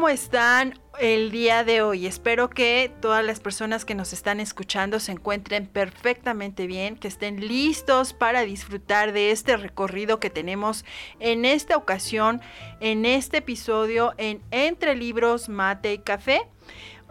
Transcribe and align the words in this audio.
¿Cómo 0.00 0.08
están 0.08 0.80
el 0.98 1.30
día 1.30 1.62
de 1.62 1.82
hoy? 1.82 2.06
Espero 2.06 2.48
que 2.48 2.90
todas 3.02 3.22
las 3.22 3.38
personas 3.38 3.84
que 3.84 3.94
nos 3.94 4.14
están 4.14 4.40
escuchando 4.40 4.98
se 4.98 5.12
encuentren 5.12 5.66
perfectamente 5.66 6.66
bien, 6.66 6.96
que 6.96 7.06
estén 7.06 7.46
listos 7.46 8.14
para 8.14 8.40
disfrutar 8.46 9.12
de 9.12 9.30
este 9.30 9.58
recorrido 9.58 10.18
que 10.18 10.30
tenemos 10.30 10.86
en 11.18 11.44
esta 11.44 11.76
ocasión, 11.76 12.40
en 12.80 13.04
este 13.04 13.36
episodio 13.36 14.14
en 14.16 14.40
Entre 14.50 14.94
Libros, 14.94 15.50
Mate 15.50 15.92
y 15.92 15.98
Café. 15.98 16.40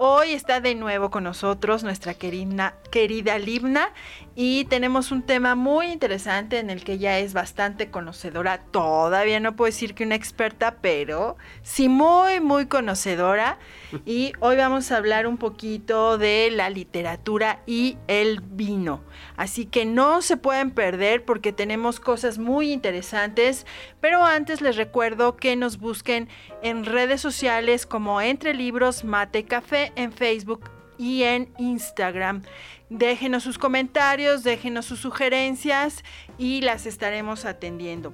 Hoy 0.01 0.31
está 0.31 0.61
de 0.61 0.75
nuevo 0.75 1.11
con 1.11 1.25
nosotros 1.25 1.83
nuestra 1.83 2.13
querida, 2.13 2.73
querida 2.89 3.37
Libna 3.37 3.91
y 4.33 4.63
tenemos 4.63 5.11
un 5.11 5.23
tema 5.23 5.55
muy 5.55 5.87
interesante 5.87 6.59
en 6.59 6.69
el 6.69 6.85
que 6.85 6.93
ella 6.93 7.19
es 7.19 7.33
bastante 7.33 7.91
conocedora. 7.91 8.59
Todavía 8.71 9.41
no 9.41 9.57
puedo 9.57 9.65
decir 9.65 9.95
que 9.95 10.05
una 10.05 10.15
experta, 10.15 10.77
pero 10.81 11.35
sí 11.63 11.89
muy, 11.89 12.39
muy 12.39 12.67
conocedora. 12.67 13.59
Y 14.05 14.33
hoy 14.39 14.55
vamos 14.55 14.91
a 14.91 14.97
hablar 14.97 15.27
un 15.27 15.37
poquito 15.37 16.17
de 16.17 16.49
la 16.51 16.69
literatura 16.69 17.61
y 17.65 17.97
el 18.07 18.39
vino. 18.39 19.01
Así 19.35 19.65
que 19.65 19.85
no 19.85 20.21
se 20.21 20.37
pueden 20.37 20.71
perder 20.71 21.25
porque 21.25 21.51
tenemos 21.51 21.99
cosas 21.99 22.37
muy 22.37 22.71
interesantes. 22.71 23.65
Pero 23.99 24.23
antes 24.23 24.61
les 24.61 24.77
recuerdo 24.77 25.37
que 25.37 25.55
nos 25.55 25.79
busquen 25.79 26.29
en 26.61 26.85
redes 26.85 27.19
sociales 27.19 27.85
como 27.85 28.21
Entre 28.21 28.53
Libros 28.53 29.03
Mate 29.03 29.43
Café 29.43 29.88
en 29.95 30.11
Facebook 30.11 30.69
y 30.97 31.23
en 31.23 31.49
Instagram. 31.57 32.43
Déjenos 32.89 33.43
sus 33.43 33.57
comentarios, 33.57 34.43
déjenos 34.43 34.85
sus 34.85 34.99
sugerencias 34.99 36.03
y 36.37 36.61
las 36.61 36.85
estaremos 36.85 37.45
atendiendo. 37.45 38.13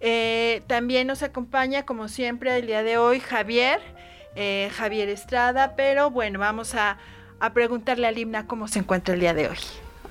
Eh, 0.00 0.62
también 0.66 1.06
nos 1.06 1.22
acompaña, 1.22 1.84
como 1.84 2.08
siempre, 2.08 2.56
el 2.56 2.66
día 2.66 2.82
de 2.82 2.98
hoy 2.98 3.20
Javier, 3.20 3.80
eh, 4.34 4.70
Javier 4.74 5.08
Estrada, 5.08 5.74
pero 5.76 6.10
bueno, 6.10 6.38
vamos 6.38 6.74
a, 6.74 6.98
a 7.38 7.52
preguntarle 7.52 8.06
a 8.06 8.10
Limna 8.10 8.46
cómo 8.46 8.68
se 8.68 8.78
encuentra 8.78 9.14
el 9.14 9.20
día 9.20 9.34
de 9.34 9.48
hoy. 9.48 9.58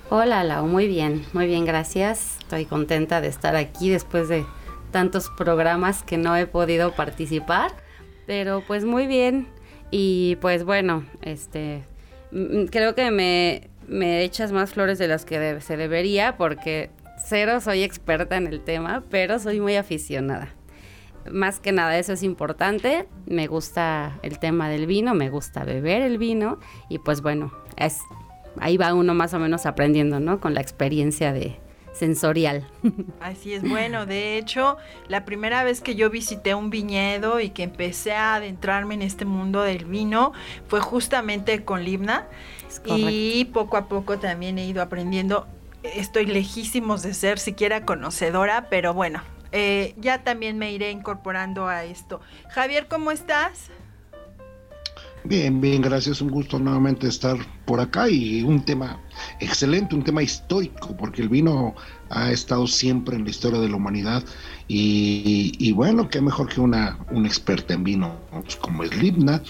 Hola 0.08 0.42
Lau, 0.42 0.66
muy 0.66 0.88
bien, 0.88 1.24
muy 1.32 1.46
bien, 1.46 1.64
gracias. 1.64 2.38
Estoy 2.40 2.64
contenta 2.64 3.20
de 3.20 3.28
estar 3.28 3.54
aquí 3.54 3.90
después 3.90 4.28
de 4.28 4.44
tantos 4.90 5.30
programas 5.30 6.02
que 6.02 6.18
no 6.18 6.36
he 6.36 6.46
podido 6.46 6.92
participar, 6.92 7.72
pero 8.26 8.62
pues 8.66 8.84
muy 8.84 9.06
bien. 9.06 9.46
Y 9.90 10.36
pues 10.40 10.64
bueno, 10.64 11.04
este, 11.22 11.82
creo 12.70 12.94
que 12.94 13.10
me, 13.10 13.70
me 13.88 14.22
echas 14.22 14.52
más 14.52 14.72
flores 14.72 14.98
de 14.98 15.08
las 15.08 15.24
que 15.24 15.60
se 15.60 15.76
debería 15.76 16.36
porque 16.36 16.90
cero 17.24 17.60
soy 17.60 17.82
experta 17.82 18.36
en 18.36 18.46
el 18.46 18.60
tema, 18.60 19.04
pero 19.10 19.38
soy 19.38 19.60
muy 19.60 19.76
aficionada. 19.76 20.54
Más 21.30 21.60
que 21.60 21.72
nada 21.72 21.98
eso 21.98 22.12
es 22.14 22.22
importante, 22.22 23.06
me 23.26 23.46
gusta 23.46 24.18
el 24.22 24.38
tema 24.38 24.68
del 24.68 24.86
vino, 24.86 25.14
me 25.14 25.28
gusta 25.28 25.64
beber 25.64 26.02
el 26.02 26.18
vino 26.18 26.58
y 26.88 26.98
pues 26.98 27.20
bueno, 27.20 27.52
es 27.76 27.98
ahí 28.58 28.76
va 28.76 28.94
uno 28.94 29.14
más 29.14 29.34
o 29.34 29.38
menos 29.38 29.66
aprendiendo, 29.66 30.18
¿no? 30.18 30.40
Con 30.40 30.54
la 30.54 30.60
experiencia 30.60 31.32
de, 31.32 31.58
sensorial. 31.92 32.66
Así 33.20 33.54
es, 33.54 33.68
bueno, 33.68 34.06
de 34.06 34.38
hecho, 34.38 34.76
la 35.08 35.24
primera 35.24 35.64
vez 35.64 35.80
que 35.80 35.94
yo 35.94 36.10
visité 36.10 36.54
un 36.54 36.70
viñedo 36.70 37.40
y 37.40 37.50
que 37.50 37.62
empecé 37.62 38.12
a 38.12 38.36
adentrarme 38.36 38.94
en 38.94 39.02
este 39.02 39.24
mundo 39.24 39.62
del 39.62 39.84
vino 39.84 40.32
fue 40.68 40.80
justamente 40.80 41.64
con 41.64 41.84
Libna 41.84 42.26
y 42.84 43.44
poco 43.46 43.76
a 43.76 43.88
poco 43.88 44.18
también 44.18 44.58
he 44.58 44.66
ido 44.66 44.82
aprendiendo. 44.82 45.46
Estoy 45.82 46.26
lejísimos 46.26 47.02
de 47.02 47.14
ser 47.14 47.38
siquiera 47.38 47.84
conocedora, 47.86 48.68
pero 48.68 48.92
bueno, 48.92 49.22
eh, 49.52 49.94
ya 49.96 50.22
también 50.22 50.58
me 50.58 50.72
iré 50.72 50.90
incorporando 50.90 51.66
a 51.66 51.84
esto. 51.84 52.20
Javier, 52.50 52.86
¿cómo 52.86 53.10
estás? 53.10 53.70
Bien, 55.22 55.60
bien, 55.60 55.82
gracias. 55.82 56.22
Un 56.22 56.30
gusto 56.30 56.58
nuevamente 56.58 57.06
estar 57.06 57.36
por 57.66 57.78
acá 57.78 58.08
y 58.08 58.42
un 58.42 58.64
tema 58.64 59.02
excelente, 59.38 59.94
un 59.94 60.02
tema 60.02 60.22
histórico, 60.22 60.96
porque 60.96 61.20
el 61.20 61.28
vino 61.28 61.74
ha 62.08 62.32
estado 62.32 62.66
siempre 62.66 63.16
en 63.16 63.24
la 63.24 63.30
historia 63.30 63.60
de 63.60 63.68
la 63.68 63.76
humanidad 63.76 64.24
y, 64.66 65.72
bueno, 65.72 66.08
qué 66.08 66.22
mejor 66.22 66.48
que 66.48 66.60
una, 66.60 66.98
una 67.10 67.28
experta 67.28 67.74
en 67.74 67.84
vino 67.84 68.18
pues, 68.30 68.56
como 68.56 68.82
es 68.82 68.96
Libna. 68.96 69.42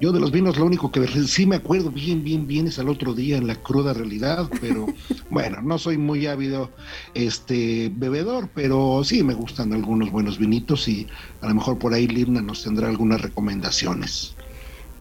Yo 0.00 0.10
de 0.10 0.18
los 0.18 0.32
vinos 0.32 0.58
lo 0.58 0.66
único 0.66 0.90
que 0.90 1.06
sí 1.06 1.46
me 1.46 1.56
acuerdo 1.56 1.90
bien, 1.92 2.24
bien, 2.24 2.46
bien 2.48 2.66
es 2.66 2.80
al 2.80 2.88
otro 2.88 3.14
día 3.14 3.36
en 3.36 3.46
la 3.46 3.54
cruda 3.54 3.92
realidad, 3.94 4.50
pero 4.60 4.86
bueno, 5.30 5.62
no 5.62 5.78
soy 5.78 5.98
muy 5.98 6.26
ávido 6.26 6.74
este 7.14 7.92
bebedor, 7.94 8.50
pero 8.52 9.02
sí 9.04 9.22
me 9.22 9.34
gustan 9.34 9.72
algunos 9.72 10.10
buenos 10.10 10.38
vinitos 10.38 10.88
y 10.88 11.06
a 11.40 11.48
lo 11.48 11.54
mejor 11.54 11.78
por 11.78 11.94
ahí 11.94 12.08
Libna 12.08 12.42
nos 12.42 12.64
tendrá 12.64 12.88
algunas 12.88 13.20
recomendaciones. 13.20 14.36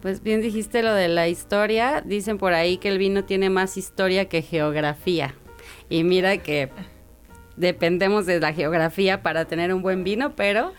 Pues 0.01 0.23
bien 0.23 0.41
dijiste 0.41 0.81
lo 0.81 0.93
de 0.93 1.07
la 1.07 1.27
historia. 1.27 2.01
Dicen 2.01 2.37
por 2.37 2.53
ahí 2.53 2.77
que 2.77 2.89
el 2.89 2.97
vino 2.97 3.23
tiene 3.23 3.49
más 3.49 3.77
historia 3.77 4.25
que 4.25 4.41
geografía. 4.41 5.35
Y 5.89 6.03
mira 6.03 6.37
que 6.37 6.69
dependemos 7.55 8.25
de 8.25 8.39
la 8.39 8.53
geografía 8.53 9.21
para 9.21 9.45
tener 9.45 9.73
un 9.73 9.81
buen 9.81 10.03
vino, 10.03 10.35
pero 10.35 10.73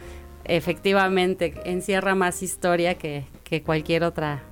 efectivamente 0.45 1.55
encierra 1.65 2.15
más 2.15 2.43
historia 2.43 2.95
que, 2.95 3.25
cualquier 3.65 4.03
otra 4.03 4.43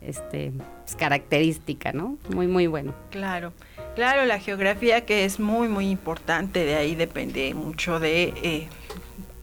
este, 0.00 0.52
pues, 0.82 0.96
característica, 0.96 1.92
¿no? 1.92 2.16
Muy, 2.30 2.46
muy 2.46 2.66
bueno. 2.66 2.94
Claro. 3.10 3.52
Claro, 3.94 4.24
la 4.24 4.38
geografía 4.38 5.04
que 5.04 5.26
es 5.26 5.38
muy, 5.38 5.68
muy 5.68 5.90
importante, 5.90 6.64
de 6.64 6.76
ahí 6.76 6.94
depende 6.94 7.52
mucho 7.52 8.00
de 8.00 8.32
eh, 8.42 8.68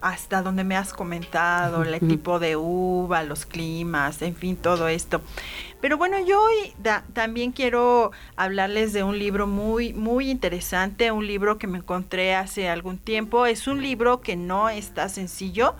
hasta 0.05 0.43
donde 0.43 0.63
me 0.63 0.77
has 0.77 0.93
comentado, 0.93 1.81
el 1.81 1.99
tipo 1.99 2.37
de 2.37 2.55
uva, 2.55 3.23
los 3.23 3.47
climas, 3.47 4.21
en 4.21 4.35
fin, 4.35 4.55
todo 4.55 4.87
esto. 4.87 5.19
Pero 5.81 5.97
bueno, 5.97 6.23
yo 6.23 6.43
hoy 6.43 6.75
también 7.13 7.51
quiero 7.51 8.11
hablarles 8.35 8.93
de 8.93 9.01
un 9.01 9.17
libro 9.17 9.47
muy, 9.47 9.93
muy 9.93 10.29
interesante, 10.29 11.09
un 11.09 11.25
libro 11.25 11.57
que 11.57 11.65
me 11.65 11.79
encontré 11.79 12.35
hace 12.35 12.69
algún 12.69 12.99
tiempo. 12.99 13.47
Es 13.47 13.67
un 13.67 13.81
libro 13.81 14.21
que 14.21 14.35
no 14.35 14.69
está 14.69 15.09
sencillo, 15.09 15.73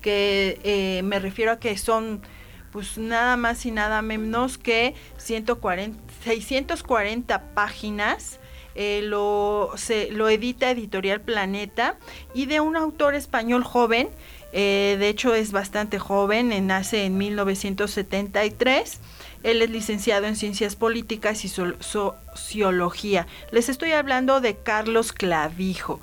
que 0.00 0.60
eh, 0.62 1.02
me 1.02 1.18
refiero 1.18 1.50
a 1.50 1.58
que 1.58 1.76
son 1.76 2.22
pues 2.70 2.98
nada 2.98 3.36
más 3.36 3.66
y 3.66 3.72
nada 3.72 4.00
menos 4.00 4.58
que 4.58 4.94
140, 5.16 5.98
640 6.22 7.52
páginas 7.54 8.38
eh, 8.74 9.00
lo, 9.02 9.72
se, 9.76 10.10
lo 10.10 10.28
edita 10.28 10.70
Editorial 10.70 11.20
Planeta 11.20 11.96
y 12.34 12.46
de 12.46 12.60
un 12.60 12.76
autor 12.76 13.14
español 13.14 13.64
joven, 13.64 14.08
eh, 14.52 14.96
de 14.98 15.08
hecho 15.08 15.34
es 15.34 15.52
bastante 15.52 15.98
joven, 15.98 16.66
nace 16.66 17.04
en 17.04 17.18
1973. 17.18 19.00
Él 19.42 19.60
es 19.60 19.70
licenciado 19.70 20.26
en 20.26 20.36
Ciencias 20.36 20.76
Políticas 20.76 21.44
y 21.44 21.48
Sociología. 21.48 23.26
Les 23.50 23.68
estoy 23.68 23.92
hablando 23.92 24.40
de 24.40 24.56
Carlos 24.56 25.12
Clavijo 25.12 26.00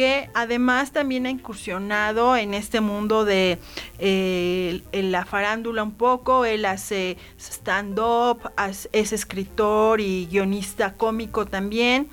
que 0.00 0.30
además 0.32 0.92
también 0.92 1.26
ha 1.26 1.30
incursionado 1.30 2.34
en 2.34 2.54
este 2.54 2.80
mundo 2.80 3.26
de 3.26 3.58
eh, 3.98 4.80
la 4.94 5.26
farándula 5.26 5.82
un 5.82 5.92
poco, 5.92 6.46
él 6.46 6.64
hace 6.64 7.18
stand-up, 7.38 8.50
es 8.92 9.12
escritor 9.12 10.00
y 10.00 10.26
guionista 10.30 10.94
cómico 10.94 11.44
también, 11.44 12.08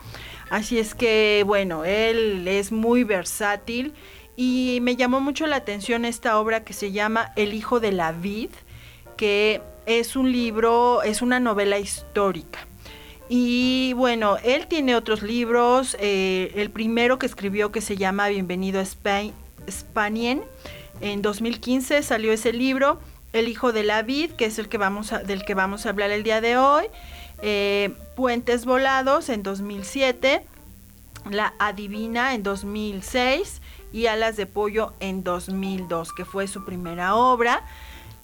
así 0.49 0.77
es 0.79 0.95
que 0.95 1.45
bueno, 1.47 1.85
él 1.85 2.45
es 2.49 2.73
muy 2.73 3.05
versátil 3.05 3.93
y 4.35 4.79
me 4.81 4.97
llamó 4.97 5.21
mucho 5.21 5.47
la 5.47 5.55
atención 5.55 6.03
esta 6.03 6.37
obra 6.41 6.65
que 6.65 6.73
se 6.73 6.91
llama 6.91 7.31
El 7.37 7.53
hijo 7.53 7.79
de 7.79 7.93
la 7.93 8.11
vid, 8.11 8.49
que 9.15 9.61
es 9.85 10.17
un 10.17 10.33
libro, 10.33 11.03
es 11.03 11.21
una 11.21 11.39
novela 11.39 11.79
histórica. 11.79 12.66
Y 13.29 13.93
bueno, 13.93 14.37
él 14.43 14.67
tiene 14.67 14.95
otros 14.95 15.21
libros. 15.21 15.97
Eh, 15.99 16.51
el 16.55 16.69
primero 16.71 17.19
que 17.19 17.25
escribió 17.25 17.71
que 17.71 17.81
se 17.81 17.97
llama 17.97 18.29
Bienvenido 18.29 18.79
a 18.79 18.85
Spanien. 19.69 20.43
En 21.01 21.21
2015 21.21 22.03
salió 22.03 22.31
ese 22.31 22.53
libro. 22.53 22.99
El 23.33 23.49
hijo 23.49 23.73
de 23.73 23.83
la 23.83 24.01
vid, 24.01 24.31
que 24.31 24.45
es 24.45 24.57
el 24.59 24.69
que 24.69 24.77
vamos 24.77 25.11
del 25.25 25.43
que 25.43 25.53
vamos 25.53 25.85
a 25.85 25.89
hablar 25.89 26.11
el 26.11 26.23
día 26.23 26.39
de 26.41 26.57
hoy. 26.57 26.85
eh, 27.41 27.93
Puentes 28.15 28.65
Volados 28.65 29.29
en 29.29 29.43
2007, 29.43 30.43
La 31.29 31.53
Adivina 31.59 32.33
en 32.33 32.41
2006 32.41 33.61
y 33.91 34.07
Alas 34.07 34.37
de 34.37 34.45
Pollo 34.45 34.93
en 35.01 35.23
2002, 35.23 36.13
que 36.13 36.25
fue 36.25 36.47
su 36.47 36.63
primera 36.65 37.15
obra. 37.15 37.63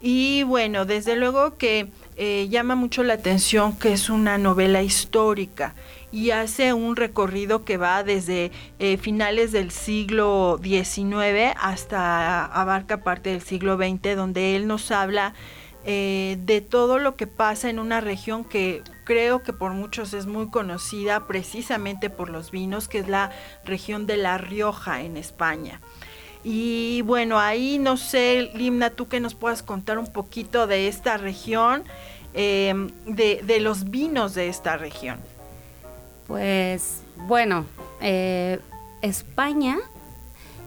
Y 0.00 0.42
bueno, 0.42 0.84
desde 0.84 1.16
luego 1.16 1.56
que 1.56 1.90
eh, 2.16 2.48
llama 2.48 2.76
mucho 2.76 3.02
la 3.02 3.14
atención 3.14 3.76
que 3.76 3.92
es 3.92 4.08
una 4.08 4.38
novela 4.38 4.82
histórica 4.82 5.74
y 6.12 6.30
hace 6.30 6.72
un 6.72 6.94
recorrido 6.94 7.64
que 7.64 7.76
va 7.76 8.04
desde 8.04 8.52
eh, 8.78 8.96
finales 8.98 9.50
del 9.50 9.72
siglo 9.72 10.60
XIX 10.62 11.54
hasta 11.60 12.44
abarca 12.44 13.02
parte 13.02 13.30
del 13.30 13.42
siglo 13.42 13.76
XX, 13.76 14.14
donde 14.14 14.54
él 14.54 14.68
nos 14.68 14.92
habla 14.92 15.34
eh, 15.86 16.38
de 16.40 16.60
todo 16.60 16.98
lo 16.98 17.16
que 17.16 17.26
pasa 17.26 17.68
en 17.68 17.80
una 17.80 18.00
región 18.00 18.44
que 18.44 18.82
creo 19.04 19.42
que 19.42 19.52
por 19.52 19.72
muchos 19.72 20.14
es 20.14 20.26
muy 20.26 20.50
conocida 20.50 21.26
precisamente 21.26 22.10
por 22.10 22.30
los 22.30 22.52
vinos, 22.52 22.86
que 22.86 23.00
es 23.00 23.08
la 23.08 23.32
región 23.64 24.06
de 24.06 24.16
La 24.16 24.38
Rioja 24.38 25.02
en 25.02 25.16
España. 25.16 25.80
Y 26.44 27.00
bueno, 27.02 27.38
ahí 27.38 27.78
no 27.78 27.96
sé, 27.96 28.50
Limna, 28.54 28.90
tú 28.90 29.08
que 29.08 29.18
nos 29.18 29.34
puedas 29.34 29.62
contar 29.62 29.98
un 29.98 30.06
poquito 30.06 30.66
de 30.66 30.88
esta 30.88 31.16
región, 31.16 31.84
em, 32.34 32.90
de, 33.06 33.60
los 33.60 33.90
vinos 33.90 34.34
de 34.34 34.48
esta 34.48 34.76
región. 34.76 35.18
Pues 36.26 37.00
bueno, 37.26 37.64
eh, 38.02 38.60
España 39.00 39.78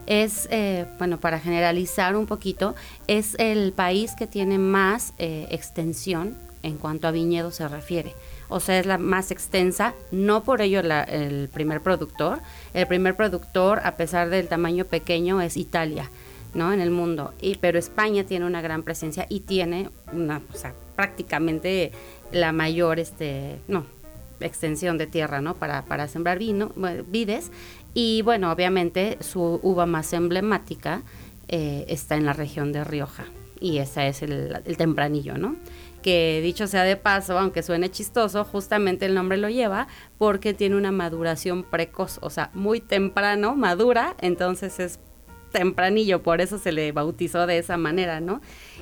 es, 0.06 0.48
eh, 0.50 0.86
bueno, 0.98 1.20
para 1.20 1.38
generalizar 1.38 2.16
un 2.16 2.26
poquito, 2.26 2.74
es 3.06 3.36
el 3.38 3.72
país 3.72 4.14
que 4.18 4.26
tiene 4.26 4.58
más 4.58 5.12
eh, 5.18 5.46
extensión 5.50 6.36
en 6.62 6.76
cuanto 6.76 7.06
a 7.06 7.12
viñedos 7.12 7.56
se 7.56 7.68
refiere. 7.68 8.14
O 8.48 8.60
sea, 8.60 8.78
es 8.78 8.86
la 8.86 8.98
más 8.98 9.30
extensa, 9.30 9.94
no 10.10 10.42
por 10.42 10.62
ello 10.62 10.80
el 10.80 11.48
primer 11.48 11.82
productor. 11.82 12.40
El 12.72 12.86
primer 12.86 13.14
productor, 13.14 13.80
a 13.84 13.96
pesar 13.96 14.30
del 14.30 14.48
tamaño 14.48 14.86
pequeño, 14.86 15.40
es 15.42 15.56
Italia, 15.56 16.10
¿no? 16.54 16.72
En 16.72 16.80
el 16.80 16.90
mundo. 16.90 17.34
Y, 17.40 17.56
pero 17.56 17.78
España 17.78 18.24
tiene 18.24 18.46
una 18.46 18.62
gran 18.62 18.82
presencia 18.82 19.26
y 19.28 19.40
tiene 19.40 19.90
una, 20.12 20.40
o 20.52 20.56
sea, 20.56 20.72
prácticamente 20.96 21.92
la 22.32 22.52
mayor, 22.52 22.98
este, 22.98 23.58
no, 23.68 23.84
extensión 24.40 24.96
de 24.96 25.06
tierra, 25.06 25.42
¿no? 25.42 25.54
Para, 25.54 25.84
para 25.84 26.08
sembrar 26.08 26.38
vino, 26.38 26.72
vides. 27.08 27.50
Y 27.92 28.22
bueno, 28.22 28.50
obviamente 28.50 29.18
su 29.20 29.60
uva 29.62 29.84
más 29.84 30.12
emblemática 30.14 31.02
eh, 31.48 31.84
está 31.88 32.16
en 32.16 32.24
la 32.24 32.32
región 32.32 32.72
de 32.72 32.84
Rioja. 32.84 33.26
Y 33.60 33.78
esa 33.78 34.06
es 34.06 34.22
el 34.22 34.76
tempranillo, 34.78 35.36
¿no? 35.36 35.56
Que 36.08 36.40
dicho 36.42 36.66
sea 36.66 36.84
de 36.84 36.96
paso, 36.96 37.38
aunque 37.38 37.62
suene 37.62 37.90
chistoso, 37.90 38.42
justamente 38.42 39.04
el 39.04 39.14
nombre 39.14 39.36
lo 39.36 39.50
lleva 39.50 39.88
porque 40.16 40.54
tiene 40.54 40.74
una 40.74 40.90
maduración 40.90 41.64
precoz, 41.64 42.18
o 42.22 42.30
sea, 42.30 42.48
muy 42.54 42.80
temprano, 42.80 43.54
madura, 43.56 44.16
entonces 44.22 44.80
es 44.80 45.00
tempranillo, 45.52 46.22
por 46.22 46.40
eso 46.40 46.56
se 46.58 46.72
le 46.72 46.92
bautizó 46.92 47.46
de 47.46 47.58
esa 47.58 47.76
manera, 47.76 48.20
¿no? 48.20 48.40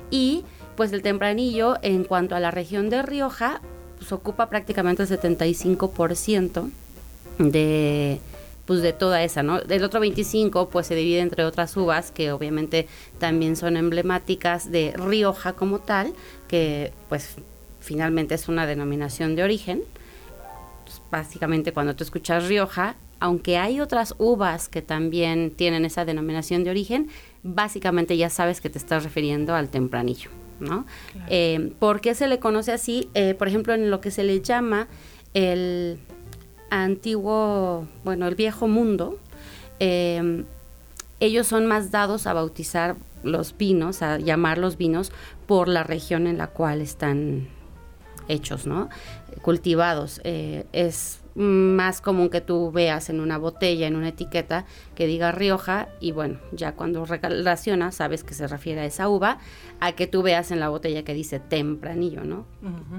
Y 0.09 0.45
pues 0.77 0.93
el 0.93 1.01
tempranillo, 1.01 1.75
en 1.81 2.05
cuanto 2.05 2.33
a 2.33 2.39
la 2.39 2.49
región 2.49 2.89
de 2.89 3.01
Rioja, 3.01 3.59
pues 3.97 4.09
ocupa 4.13 4.47
prácticamente 4.47 5.03
el 5.03 5.09
75% 5.09 6.69
de 7.39 8.21
pues 8.67 8.81
de 8.81 8.93
toda 8.93 9.23
esa, 9.23 9.41
¿no? 9.41 9.59
El 9.59 9.83
otro 9.83 10.01
25 10.01 10.69
pues 10.69 10.87
se 10.87 10.95
divide 10.95 11.21
entre 11.21 11.45
otras 11.45 11.75
uvas 11.77 12.11
que 12.11 12.33
obviamente 12.33 12.87
también 13.17 13.55
son 13.55 13.77
emblemáticas 13.77 14.69
de 14.69 14.93
Rioja 14.95 15.53
como 15.53 15.79
tal, 15.79 16.13
que 16.49 16.91
pues 17.07 17.37
finalmente 17.79 18.35
es 18.35 18.49
una 18.49 18.67
denominación 18.67 19.35
de 19.35 19.43
origen. 19.43 19.83
Pues, 20.83 21.01
básicamente 21.09 21.71
cuando 21.71 21.95
tú 21.95 22.03
escuchas 22.03 22.47
Rioja, 22.47 22.97
aunque 23.21 23.57
hay 23.57 23.79
otras 23.79 24.13
uvas 24.17 24.67
que 24.67 24.81
también 24.81 25.51
tienen 25.51 25.85
esa 25.85 26.03
denominación 26.03 26.65
de 26.65 26.69
origen, 26.69 27.09
básicamente 27.43 28.17
ya 28.17 28.29
sabes 28.29 28.59
que 28.59 28.69
te 28.69 28.77
estás 28.77 29.05
refiriendo 29.05 29.55
al 29.55 29.69
tempranillo, 29.69 30.29
¿no? 30.59 30.85
Eh, 31.29 31.71
¿Por 31.79 32.01
qué 32.01 32.13
se 32.15 32.27
le 32.27 32.39
conoce 32.39 32.73
así? 32.73 33.09
Eh, 33.13 33.33
por 33.33 33.47
ejemplo, 33.47 33.73
en 33.73 33.89
lo 33.89 34.01
que 34.01 34.11
se 34.11 34.25
le 34.25 34.41
llama 34.41 34.87
el 35.33 35.99
antiguo, 36.69 37.87
bueno, 38.03 38.27
el 38.27 38.35
viejo 38.35 38.67
mundo, 38.67 39.17
eh, 39.79 40.43
ellos 41.19 41.47
son 41.47 41.65
más 41.65 41.91
dados 41.91 42.27
a 42.27 42.33
bautizar 42.33 42.95
los 43.23 43.57
vinos, 43.57 44.01
a 44.01 44.19
llamar 44.19 44.57
los 44.57 44.77
vinos 44.77 45.11
por 45.47 45.67
la 45.67 45.83
región 45.83 46.27
en 46.27 46.37
la 46.37 46.47
cual 46.47 46.81
están 46.81 47.47
hechos, 48.27 48.67
¿no? 48.67 48.89
Cultivados. 49.41 50.21
Eh, 50.23 50.65
es 50.73 51.19
más 51.37 52.01
común 52.01 52.29
que 52.29 52.41
tú 52.41 52.71
veas 52.71 53.11
en 53.11 53.19
una 53.19 53.37
botella, 53.37 53.85
en 53.85 53.95
una 53.95 54.09
etiqueta, 54.09 54.65
que 54.95 55.05
diga 55.05 55.31
Rioja, 55.31 55.87
y 55.99 56.11
bueno, 56.11 56.39
ya 56.51 56.73
cuando 56.73 57.05
relacionas 57.05 57.95
sabes 57.95 58.23
que 58.23 58.33
se 58.33 58.47
refiere 58.47 58.81
a 58.81 58.85
esa 58.85 59.07
uva, 59.07 59.37
a 59.79 59.91
que 59.91 60.07
tú 60.07 60.23
veas 60.23 60.49
en 60.49 60.59
la 60.59 60.69
botella 60.69 61.03
que 61.03 61.13
dice 61.13 61.39
tempranillo, 61.39 62.23
¿no? 62.23 62.45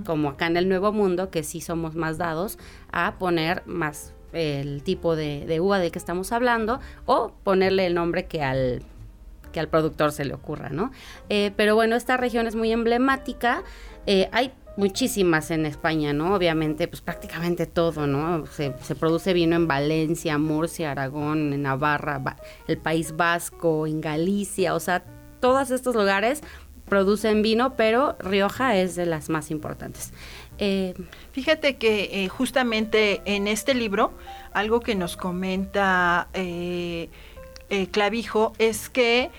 Como 0.06 0.28
acá 0.28 0.46
en 0.46 0.56
el 0.56 0.68
Nuevo 0.68 0.92
Mundo, 0.92 1.30
que 1.30 1.42
sí 1.42 1.60
somos 1.60 1.96
más 1.96 2.16
dados 2.16 2.58
a 2.92 3.18
poner 3.18 3.64
más 3.66 4.14
el 4.32 4.84
tipo 4.84 5.16
de, 5.16 5.58
uva 5.60 5.80
de 5.80 5.90
que 5.90 5.98
estamos 5.98 6.30
hablando, 6.30 6.78
o 7.06 7.32
ponerle 7.42 7.86
el 7.86 7.94
nombre 7.94 8.26
que 8.26 8.42
al 8.42 8.82
que 9.50 9.60
al 9.60 9.68
productor 9.68 10.12
se 10.12 10.26
le 10.26 10.34
ocurra, 10.34 10.68
¿no? 10.68 10.92
Eh, 11.30 11.52
pero 11.56 11.74
bueno, 11.74 11.96
esta 11.96 12.18
región 12.18 12.46
es 12.46 12.54
muy 12.54 12.70
emblemática. 12.70 13.62
Eh, 14.04 14.28
hay 14.30 14.52
muchísimas 14.78 15.50
en 15.50 15.66
España, 15.66 16.12
¿no? 16.12 16.36
Obviamente, 16.36 16.86
pues 16.86 17.02
prácticamente 17.02 17.66
todo, 17.66 18.06
¿no? 18.06 18.46
Se, 18.46 18.70
produce 18.94 19.32
vino 19.32 19.56
en 19.56 19.66
Valencia, 19.66 20.38
Murcia, 20.38 20.92
Aragón, 20.92 21.60
Navarra, 21.60 22.36
el 22.68 22.78
País 22.78 23.16
Vasco, 23.16 23.88
en 23.88 24.00
Galicia, 24.00 24.74
o 24.74 24.80
sea, 24.80 25.04
todos 25.40 25.72
estos 25.72 25.96
lugares 25.96 26.42
producen 26.88 27.42
vino, 27.42 27.74
pero 27.74 28.16
Rioja 28.20 28.76
es 28.76 28.94
de 28.94 29.04
las 29.04 29.28
más 29.28 29.50
importantes. 29.50 30.12
Eh, 30.58 30.94
Fíjate 31.32 31.76
que 31.76 32.24
eh, 32.24 32.28
justamente 32.28 33.20
en 33.24 33.48
este 33.48 33.74
libro, 33.74 34.12
algo 34.52 34.78
que 34.78 34.94
nos 34.94 35.16
comenta 35.16 36.28
eh, 36.34 37.08
Clavijo 37.90 38.52
es 38.58 38.88
que 38.88 39.30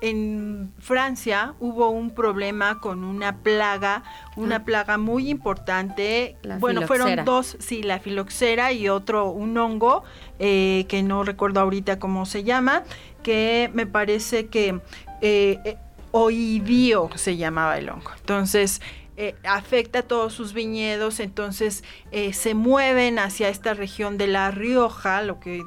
en 0.00 0.72
Francia 0.78 1.54
hubo 1.60 1.90
un 1.90 2.10
problema 2.10 2.80
con 2.80 3.04
una 3.04 3.38
plaga, 3.38 4.02
una 4.36 4.56
ah. 4.56 4.64
plaga 4.64 4.98
muy 4.98 5.28
importante. 5.28 6.36
bueno, 6.58 6.86
fueron 6.86 7.24
dos, 7.24 7.56
sí, 7.58 7.82
la 7.82 7.98
filoxera 7.98 8.72
y 8.72 8.88
otro, 8.88 9.30
un 9.30 9.56
hongo, 9.58 10.02
eh, 10.38 10.86
que 10.88 11.02
no 11.02 11.24
recuerdo 11.24 11.60
ahorita 11.60 11.98
cómo 11.98 12.26
se 12.26 12.44
llama, 12.44 12.84
que 13.22 13.70
me 13.74 13.86
parece 13.86 14.46
que 14.46 14.80
eh, 15.20 15.58
eh 15.64 15.76
oidio 16.12 17.08
se 17.14 17.36
llamaba 17.36 17.78
el 17.78 17.88
hongo. 17.88 18.10
Entonces, 18.18 18.80
eh, 19.16 19.36
afecta 19.44 20.00
a 20.00 20.02
todos 20.02 20.32
sus 20.32 20.54
viñedos, 20.54 21.20
entonces 21.20 21.84
se 22.32 22.54
mueven 22.54 23.20
hacia 23.20 23.48
esta 23.48 23.74
región 23.74 24.18
de 24.18 24.26
La 24.26 24.50
Rioja, 24.50 25.22
lo 25.22 25.38
que 25.38 25.62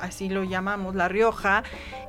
así 0.00 0.28
lo 0.28 0.44
llamamos, 0.44 0.94
La 0.94 1.08
Rioja, 1.08 1.62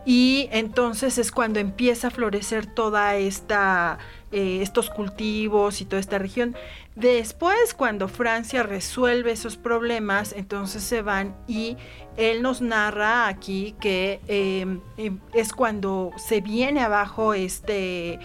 y 0.05 0.49
entonces 0.51 1.17
es 1.17 1.31
cuando 1.31 1.59
empieza 1.59 2.07
a 2.07 2.11
florecer 2.11 2.65
toda 2.65 3.15
esta 3.15 3.97
eh, 4.33 4.59
estos 4.61 4.89
cultivos 4.89 5.79
y 5.79 5.85
toda 5.85 6.01
esta 6.01 6.17
región. 6.17 6.53
Después, 6.95 7.73
cuando 7.73 8.09
Francia 8.09 8.61
resuelve 8.61 9.31
esos 9.31 9.55
problemas, 9.55 10.33
entonces 10.33 10.83
se 10.83 11.01
van 11.01 11.33
y 11.47 11.77
él 12.17 12.41
nos 12.41 12.61
narra 12.61 13.29
aquí 13.29 13.73
que 13.79 14.19
em, 14.27 14.81
em, 14.97 15.19
es 15.33 15.53
cuando 15.53 16.11
se 16.17 16.41
viene 16.41 16.81
abajo 16.81 17.33
este 17.33 18.19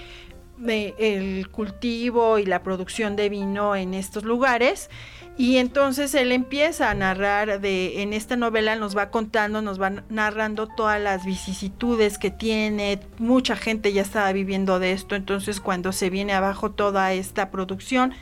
el 0.66 1.49
cultivo 1.50 2.38
y 2.38 2.47
la 2.47 2.62
producción 2.62 3.16
de 3.16 3.28
vino 3.28 3.75
en 3.75 3.95
estos 3.95 4.23
lugares 4.25 4.90
y 5.39 5.57
entonces 5.57 6.15
él 6.15 6.31
empieza 6.31 6.91
a 6.91 6.95
narrar 6.95 7.61
de 7.61 8.03
en 8.03 8.12
esta 8.12 8.37
novela 8.37 8.77
nos 8.77 8.97
va 8.97 9.11
contando, 9.11 9.62
nos 9.62 9.81
va 9.81 10.03
narrando 10.09 10.67
todas 10.67 11.01
las 11.01 11.25
vicisitudes 11.25 12.19
que 12.19 12.31
tiene, 12.31 13.01
mucha 13.19 13.57
gente 13.57 13.93
ya 13.93 14.03
estaba 14.03 14.33
viviendo 14.33 14.79
de 14.79 14.93
esto, 14.93 15.15
entonces 15.15 15.61
cuando 15.61 15.93
se 15.93 16.11
viene 16.11 16.35
abajo 16.35 16.71
toda 16.71 17.12
esta 17.12 17.51
producción, 17.51 18.12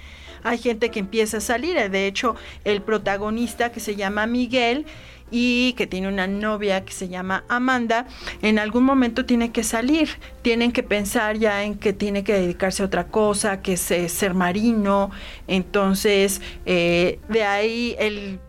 hay 0.42 0.58
gente 0.58 0.90
que 0.90 1.00
empieza 1.00 1.38
a 1.38 1.40
salir, 1.40 1.76
de 1.90 2.06
hecho 2.06 2.36
el 2.64 2.80
protagonista 2.80 3.72
que 3.72 3.80
se 3.80 3.96
llama 3.96 4.26
Miguel 4.26 4.86
y 5.30 5.74
que 5.74 5.86
tiene 5.86 6.08
una 6.08 6.26
novia 6.26 6.84
que 6.84 6.92
se 6.92 7.08
llama 7.08 7.44
Amanda, 7.48 8.06
en 8.42 8.58
algún 8.58 8.84
momento 8.84 9.24
tiene 9.24 9.52
que 9.52 9.62
salir, 9.62 10.08
tienen 10.42 10.72
que 10.72 10.82
pensar 10.82 11.38
ya 11.38 11.64
en 11.64 11.76
que 11.76 11.92
tiene 11.92 12.24
que 12.24 12.34
dedicarse 12.34 12.82
a 12.82 12.86
otra 12.86 13.08
cosa, 13.08 13.62
que 13.62 13.74
es 13.74 13.90
eh, 13.90 14.08
ser 14.08 14.34
marino, 14.34 15.10
entonces 15.46 16.40
eh, 16.66 17.18
de 17.28 17.44
ahí 17.44 17.96
él 17.98 18.40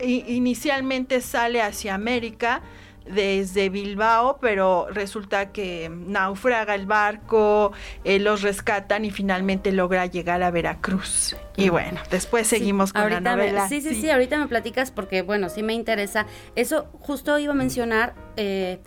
inicialmente 0.00 1.20
sale 1.20 1.60
hacia 1.60 1.94
América, 1.94 2.62
desde 3.08 3.68
Bilbao, 3.68 4.38
pero 4.40 4.88
resulta 4.90 5.52
que 5.52 5.90
naufraga 5.90 6.74
el 6.74 6.86
barco, 6.86 7.72
eh, 8.04 8.18
los 8.18 8.42
rescatan 8.42 9.04
y 9.04 9.10
finalmente 9.10 9.72
logra 9.72 10.06
llegar 10.06 10.42
a 10.42 10.50
Veracruz. 10.50 11.36
Y 11.56 11.70
bueno, 11.70 12.00
después 12.10 12.46
seguimos 12.46 12.92
con 12.92 13.10
la 13.10 13.20
novela. 13.20 13.68
sí, 13.68 13.80
sí, 13.80 13.94
sí, 13.94 14.10
ahorita 14.10 14.38
me 14.38 14.46
platicas 14.46 14.90
porque, 14.90 15.22
bueno, 15.22 15.48
sí 15.48 15.62
me 15.62 15.74
interesa. 15.74 16.26
Eso 16.54 16.88
justo 17.00 17.38
iba 17.38 17.52
a 17.52 17.56
mencionar, 17.56 18.14
eh, 18.36 18.80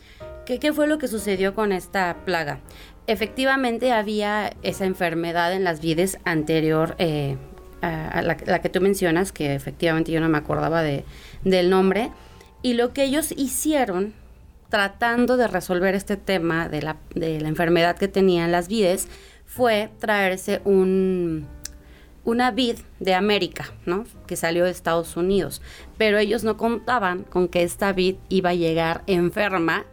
¿qué, 0.46 0.74
fue 0.74 0.88
lo 0.88 0.98
que 0.98 1.08
sucedió 1.08 1.54
con 1.54 1.72
esta 1.72 2.18
plaga? 2.26 2.60
Efectivamente 3.08 3.92
había 3.92 4.54
esa 4.62 4.86
enfermedad 4.86 5.54
en 5.54 5.64
las 5.64 5.82
vides 5.82 6.18
anterior 6.24 6.96
eh, 6.98 7.36
a 7.82 8.22
la, 8.22 8.36
que 8.36 8.70
tú 8.70 8.80
mencionas, 8.80 9.32
que 9.32 9.56
efectivamente 9.56 10.12
yo 10.12 10.22
no 10.22 10.30
me 10.30 10.38
acordaba 10.38 10.84
de, 10.84 11.04
del 11.44 11.70
nombre, 11.70 12.12
y 12.62 12.74
lo 12.74 12.94
que 12.94 13.04
ellos 13.04 13.34
hicieron 13.36 14.14
tratando 14.70 15.38
de 15.38 15.48
resolver 15.48 15.96
este 15.96 16.18
tema 16.18 16.70
de 16.70 16.82
la, 16.82 16.98
de 17.14 17.42
la 17.42 17.50
enfermedad 17.50 17.98
que 17.98 18.08
tenían 18.08 18.52
las 18.52 18.68
vides 18.68 19.08
fue 19.46 19.90
traerse 20.00 20.62
un, 20.64 21.46
una 22.24 22.52
vid 22.52 22.78
de 23.00 23.14
América, 23.14 23.74
¿no? 23.86 24.06
Que 24.28 24.38
salió 24.38 24.64
de 24.64 24.72
Estados 24.72 25.18
Unidos. 25.18 25.62
Pero 25.98 26.18
ellos 26.20 26.44
no 26.46 26.56
contaban 26.56 27.24
con 27.24 27.50
que 27.50 27.64
esta 27.64 27.92
vid 27.92 28.16
iba 28.30 28.52
a 28.52 28.56
llegar 28.56 29.04
enferma. 29.08 29.86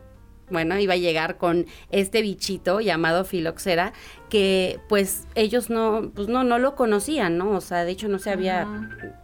Bueno, 0.48 0.78
iba 0.78 0.94
a 0.94 0.96
llegar 0.98 1.36
con 1.38 1.66
este 1.90 2.22
bichito 2.22 2.80
llamado 2.80 3.24
filoxera, 3.24 3.92
que 4.30 4.80
pues 4.88 5.26
ellos 5.34 5.68
no, 5.70 6.10
pues 6.14 6.28
no, 6.28 6.44
no 6.44 6.58
lo 6.58 6.74
conocían, 6.76 7.36
¿no? 7.36 7.50
O 7.50 7.60
sea, 7.60 7.84
de 7.84 7.90
hecho 7.90 8.08
no 8.08 8.18
se 8.18 8.30
había 8.30 8.66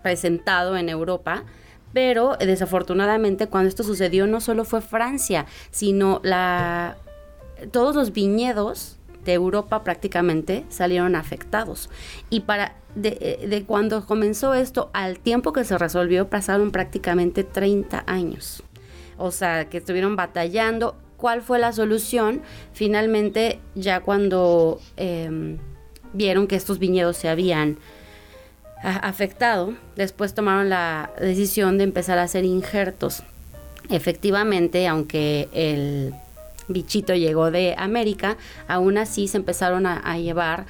presentado 0.03 0.77
en 0.77 0.89
Europa 0.89 1.45
pero 1.95 2.37
desafortunadamente 2.39 3.47
cuando 3.47 3.69
esto 3.69 3.85
sucedió 3.85 4.27
no 4.27 4.43
solo 4.43 4.65
fue 4.65 4.83
Francia, 4.83 5.47
sino 5.71 6.21
la 6.23 6.97
todos 7.71 7.95
los 7.95 8.13
viñedos 8.13 8.99
de 9.25 9.33
Europa 9.33 9.85
prácticamente 9.85 10.67
salieron 10.69 11.17
afectados. 11.17 11.89
Y 12.29 12.41
para 12.41 12.75
de, 12.95 13.47
de, 13.49 13.65
cuando 13.65 14.05
comenzó 14.07 14.55
esto 14.55 14.91
al 14.93 15.19
tiempo 15.19 15.53
que 15.53 15.65
se 15.65 15.79
resolvió 15.79 16.29
pasaron 16.29 16.71
prácticamente 16.71 17.43
30 17.43 18.05
años. 18.07 18.63
O 19.17 19.31
sea, 19.31 19.69
que 19.69 19.79
estuvieron 19.79 20.17
batallando. 20.17 20.97
¿Cuál 21.17 21.43
fue 21.43 21.59
la 21.59 21.73
solución? 21.73 22.43
Finalmente, 22.73 23.61
ya 23.75 24.01
cuando 24.01 24.81
em, 24.97 25.59
vieron 26.13 26.47
que 26.47 26.57
estos 26.57 26.79
viñedos 26.79 27.17
se 27.17 27.29
habían 27.29 27.79
afectado, 28.85 29.75
después 29.97 30.35
tomaron 30.35 30.69
la 30.69 31.11
decisión 31.19 31.79
de 31.79 31.85
empezar 31.85 32.19
a 32.19 32.23
hacer 32.23 32.45
injertos. 32.45 33.23
Efectivamente, 33.89 34.87
aunque 34.87 35.49
el 35.53 36.15
bichito 36.69 37.15
llegó 37.15 37.51
de 37.51 37.75
América, 37.77 38.37
aún 38.69 38.99
así 38.99 39.29
se 39.29 39.39
empezaron 39.39 39.87
a, 39.87 40.19
llevar 40.19 40.67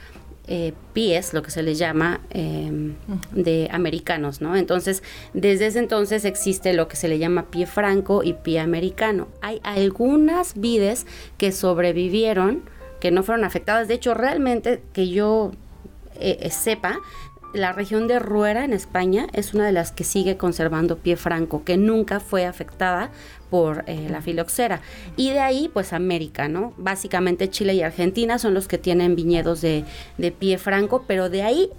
eh, 0.47 0.73
pies, 0.92 1.33
lo 1.33 1.42
que 1.42 1.50
se 1.50 1.62
les 1.62 1.78
llama, 1.78 2.21
em, 2.30 2.94
de 3.33 3.68
americanos, 3.73 4.40
¿no? 4.40 4.56
Entonces, 4.56 5.02
desde 5.33 5.66
ese 5.66 5.78
entonces 5.78 6.25
existe 6.25 6.73
lo 6.73 6.88
que 6.88 6.97
se 6.97 7.09
le 7.09 7.18
llama 7.18 7.47
pie 7.47 7.66
franco 7.66 8.23
y 8.23 8.35
pie 8.35 8.61
americano. 8.61 9.28
Hay 9.40 9.61
algunas 9.62 10.54
vides 10.61 11.06
que 11.38 11.52
sobrevivieron, 11.52 12.62
que 13.00 13.11
no 13.11 13.23
fueron 13.23 13.44
afectadas. 13.44 13.88
De 13.88 13.94
hecho, 13.94 14.14
realmente 14.14 14.83
que 14.92 15.09
yo 15.09 15.52
eh, 16.21 16.49
sepa, 16.50 17.00
la 17.54 17.73
región 17.73 18.08
de 18.08 18.18
Ruera 18.18 18.64
en 18.64 18.73
España 18.73 19.28
es 19.32 19.54
una 19.54 19.64
de 19.64 19.73
las 19.73 19.92
que 19.92 20.04
sigue 20.04 20.37
conservando 20.37 20.99
pie 20.99 21.16
franco, 21.16 21.64
que 21.64 21.76
nunca 21.76 22.18
fue 22.20 22.44
afectada 22.44 23.11
por 23.49 23.84
eh, 23.87 24.08
la 24.11 24.20
filoxera. 24.20 24.80
Y 25.16 25.30
de 25.30 25.38
ahí, 25.38 25.70
pues 25.73 25.92
América, 25.92 26.49
¿no? 26.49 26.75
Básicamente 26.76 27.49
Chile 27.49 27.75
y 27.75 27.82
Argentina 27.82 28.38
son 28.38 28.54
los 28.54 28.66
que 28.66 28.76
tienen 28.76 29.14
viñedos 29.14 29.61
de, 29.61 29.84
de 30.18 30.32
pie 30.32 30.58
franco, 30.58 31.04
pero 31.06 31.30
de 31.30 31.42
ahí 31.42 31.70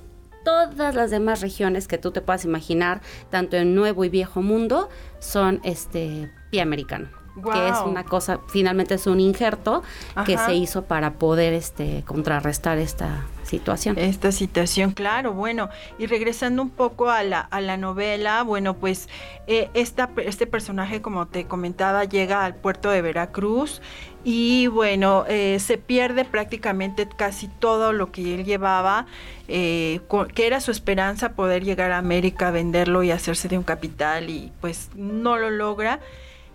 todas 0.46 0.96
las 0.96 1.12
demás 1.12 1.42
regiones 1.42 1.88
que 1.88 1.98
tú 1.98 2.12
te 2.12 2.22
puedas 2.22 2.46
imaginar, 2.46 3.02
tanto 3.30 3.58
en 3.58 3.76
Nuevo 3.76 4.06
y 4.06 4.10
Viejo 4.10 4.42
Mundo, 4.42 4.90
son 5.20 5.60
este 5.64 6.32
pie 6.52 6.62
americano 6.62 7.25
que 7.44 7.70
es 7.70 7.78
una 7.86 8.04
cosa, 8.04 8.40
finalmente 8.48 8.96
es 8.96 9.08
un 9.08 9.20
injerto 9.20 9.84
que 10.26 10.38
se 10.38 10.56
hizo 10.56 10.84
para 10.84 11.14
poder 11.14 11.54
este 11.54 12.04
contrarrestar 12.06 12.78
esta 12.78 13.26
situación. 13.44 13.98
Esta 13.98 14.32
situación, 14.32 14.92
claro, 14.92 15.34
bueno, 15.34 15.70
y 16.00 16.08
regresando 16.08 16.62
un 16.62 16.70
poco 16.70 17.10
a 17.10 17.24
la, 17.24 17.40
a 17.40 17.62
la 17.62 17.78
novela, 17.78 18.44
bueno, 18.44 18.76
pues 18.76 19.08
eh, 19.48 19.70
esta, 19.74 20.10
este 20.18 20.48
personaje, 20.48 21.02
como 21.02 21.28
te 21.28 21.46
comentaba, 21.46 22.06
llega 22.06 22.44
al 22.44 22.56
puerto 22.56 22.90
de 22.90 23.02
Veracruz 23.02 23.82
y 24.24 24.68
bueno, 24.68 25.26
eh, 25.28 25.60
se 25.60 25.78
pierde 25.78 26.26
prácticamente 26.26 27.08
casi 27.08 27.48
todo 27.48 27.94
lo 27.94 28.12
que 28.12 28.34
él 28.34 28.46
llevaba, 28.46 29.06
eh, 29.48 30.02
que 30.34 30.48
era 30.48 30.60
su 30.62 30.72
esperanza 30.72 31.34
poder 31.34 31.64
llegar 31.64 31.92
a 31.92 32.00
América, 32.00 32.50
venderlo 32.50 33.04
y 33.04 33.12
hacerse 33.12 33.48
de 33.48 33.58
un 33.58 33.64
capital 33.64 34.30
y 34.30 34.52
pues 34.62 34.90
no 34.96 35.38
lo 35.38 35.52
logra. 35.52 36.00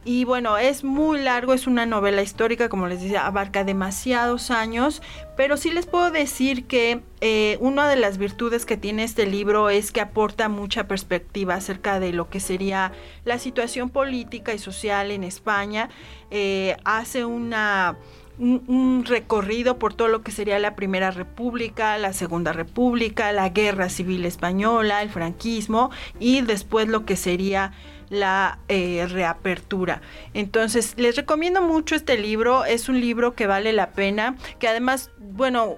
Y 0.05 0.25
bueno, 0.25 0.57
es 0.57 0.83
muy 0.83 1.21
largo, 1.21 1.53
es 1.53 1.67
una 1.67 1.85
novela 1.85 2.23
histórica, 2.23 2.71
como 2.71 2.87
les 2.87 3.03
decía, 3.03 3.27
abarca 3.27 3.65
demasiados 3.65 4.51
años, 4.51 5.03
pero 5.37 5.59
sí 5.59 5.71
les 5.71 5.85
puedo 5.87 6.11
decir 6.11 6.65
que 6.65 7.03
eh, 7.21 7.59
una 7.61 7.87
de 7.87 7.97
las 7.97 8.17
virtudes 8.17 8.65
que 8.65 8.79
tiene 8.79 9.05
este 9.05 9.27
libro 9.27 9.69
es 9.69 9.93
que 9.93 10.01
aporta 10.01 10.49
mucha 10.49 10.89
perspectiva 10.89 11.55
acerca 11.55 12.01
de 12.01 12.15
lo 12.15 12.31
que 12.31 12.41
sería 12.41 12.93
la 13.27 13.39
situación 13.39 13.91
política 13.91 14.55
y 14.55 14.59
social 14.59 15.11
en 15.11 15.23
España. 15.23 15.91
Eh, 16.31 16.77
hace 16.85 17.27
una 17.27 17.99
un, 18.41 19.05
recorrido 19.07 19.79
por 19.79 19.95
todo 19.95 20.09
lo 20.09 20.23
que 20.23 20.33
sería 20.33 20.59
la 20.59 20.75
Primera 20.75 21.11
República, 21.11 21.99
la 21.99 22.13
Segunda 22.13 22.53
República, 22.53 23.33
la 23.33 23.51
Guerra 23.51 23.91
Civil 23.91 24.25
Española, 24.25 25.03
el 25.03 25.11
franquismo 25.11 25.91
y 26.19 26.41
después 26.41 26.89
lo 26.89 27.05
que 27.05 27.17
sería 27.17 27.73
la 28.11 28.59
eh, 28.69 29.07
reapertura. 29.09 30.03
Entonces, 30.35 30.95
les 30.99 31.17
recomiendo 31.17 31.63
mucho 31.63 31.95
este 31.95 32.19
libro, 32.19 32.65
es 32.65 32.89
un 32.89 33.01
libro 33.01 33.35
que 33.35 33.47
vale 33.47 33.73
la 33.73 33.91
pena, 33.93 34.37
que 34.59 34.69
además, 34.69 35.11
bueno, 35.19 35.77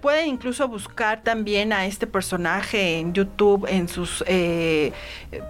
pueden 0.00 0.28
incluso 0.28 0.68
buscar 0.68 1.22
también 1.22 1.72
a 1.72 1.86
este 1.86 2.06
personaje 2.06 2.98
en 2.98 3.14
YouTube 3.14 3.66
en 3.68 3.88
sus 3.88 4.22
eh, 4.26 4.92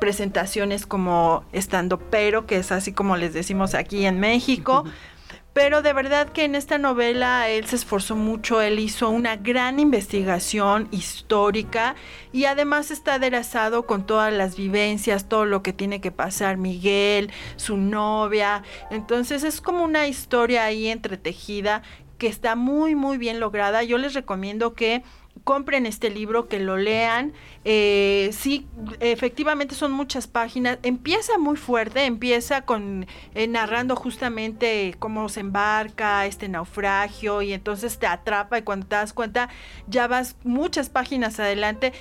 presentaciones 0.01 0.87
como 0.87 1.45
estando 1.53 1.99
pero, 1.99 2.47
que 2.47 2.59
es 2.59 2.71
así 2.71 2.93
como 2.93 3.17
les 3.17 3.35
decimos 3.35 3.75
aquí 3.75 4.07
en 4.07 4.21
México. 4.21 4.85
Pero 5.55 5.83
de 5.83 5.93
verdad 5.93 6.31
que 6.31 6.45
en 6.45 6.57
esta 6.57 6.79
novela 6.79 7.49
él 7.49 7.65
se 7.67 7.77
esforzó 7.77 8.17
mucho, 8.17 8.61
él 8.61 8.81
hizo 8.81 9.09
una 9.09 9.37
gran 9.37 9.79
investigación 9.79 10.89
histórica 10.91 11.95
y 12.33 12.47
además 12.47 12.91
está 12.91 13.15
aderezado 13.15 13.87
con 13.87 14.05
todas 14.05 14.33
las 14.33 14.57
vivencias, 14.57 15.29
todo 15.29 15.45
lo 15.45 15.63
que 15.63 15.73
tiene 15.73 16.01
que 16.01 16.11
pasar 16.11 16.57
Miguel, 16.57 17.31
su 17.55 17.77
novia. 17.77 18.65
Entonces 18.91 19.45
es 19.45 19.61
como 19.61 19.85
una 19.85 20.09
historia 20.09 20.65
ahí 20.65 20.89
entretejida 20.89 21.83
que 22.19 22.27
está 22.27 22.57
muy 22.57 22.97
muy 22.97 23.17
bien 23.17 23.39
lograda. 23.39 23.85
Yo 23.85 23.97
les 23.97 24.15
recomiendo 24.15 24.75
que 24.75 25.05
compren 25.43 25.85
este 25.87 26.11
libro, 26.11 26.49
que 26.49 26.61
lo 26.61 26.77
lean. 26.77 27.33
Eh, 27.65 28.31
sí, 28.33 28.67
efectivamente 29.01 29.75
son 29.75 29.93
muchas 29.93 30.27
páginas. 30.27 30.79
Empieza 30.83 31.39
muy 31.39 31.57
fuerte, 31.57 32.05
empieza 32.05 32.63
con 32.63 33.07
eh, 33.35 33.49
narrando 33.49 33.97
justamente 33.97 34.95
cómo 34.99 35.29
se 35.29 35.41
embarca 35.41 36.25
este 36.27 36.49
naufragio 36.49 37.43
y 37.43 37.53
entonces 37.53 37.99
te 37.99 38.07
atrapa 38.07 38.59
y 38.59 38.63
cuando 38.63 38.87
te 38.87 38.97
das 38.97 39.13
cuenta 39.13 39.49
ya 39.87 40.07
vas 40.07 40.37
muchas 40.45 40.89
páginas 40.89 41.41
adelante. 41.41 41.93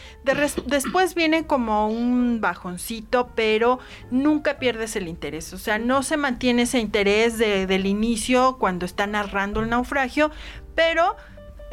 después 0.65 1.15
viene 1.15 1.45
como 1.45 1.87
un 1.87 2.39
bajoncito, 2.39 3.31
pero 3.35 3.79
nunca 4.11 4.59
pierdes 4.59 4.95
el 4.95 5.07
interés. 5.07 5.53
O 5.53 5.57
sea, 5.57 5.79
no 5.79 6.03
se 6.03 6.17
mantiene 6.17 6.63
ese 6.63 6.79
interés 6.79 7.37
del 7.37 7.85
inicio 7.85 8.57
cuando 8.59 8.85
está 8.85 9.07
narrando 9.07 9.61
el 9.61 9.69
naufragio, 9.69 10.31
pero 10.75 11.15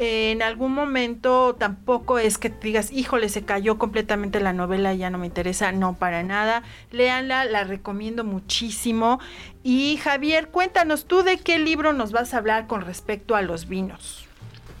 en 0.03 0.41
algún 0.41 0.73
momento 0.73 1.55
tampoco 1.59 2.17
es 2.17 2.39
que 2.39 2.49
digas, 2.49 2.91
híjole, 2.91 3.29
se 3.29 3.43
cayó 3.43 3.77
completamente 3.77 4.39
la 4.39 4.51
novela, 4.51 4.95
ya 4.95 5.11
no 5.11 5.19
me 5.19 5.27
interesa, 5.27 5.71
no 5.71 5.93
para 5.93 6.23
nada. 6.23 6.63
Léanla, 6.89 7.45
la 7.45 7.65
recomiendo 7.65 8.23
muchísimo. 8.23 9.19
Y 9.61 9.97
Javier, 9.97 10.47
cuéntanos 10.47 11.05
tú 11.05 11.21
de 11.21 11.37
qué 11.37 11.59
libro 11.59 11.93
nos 11.93 12.11
vas 12.11 12.33
a 12.33 12.37
hablar 12.37 12.65
con 12.65 12.81
respecto 12.81 13.35
a 13.35 13.43
los 13.43 13.67
vinos. 13.67 14.25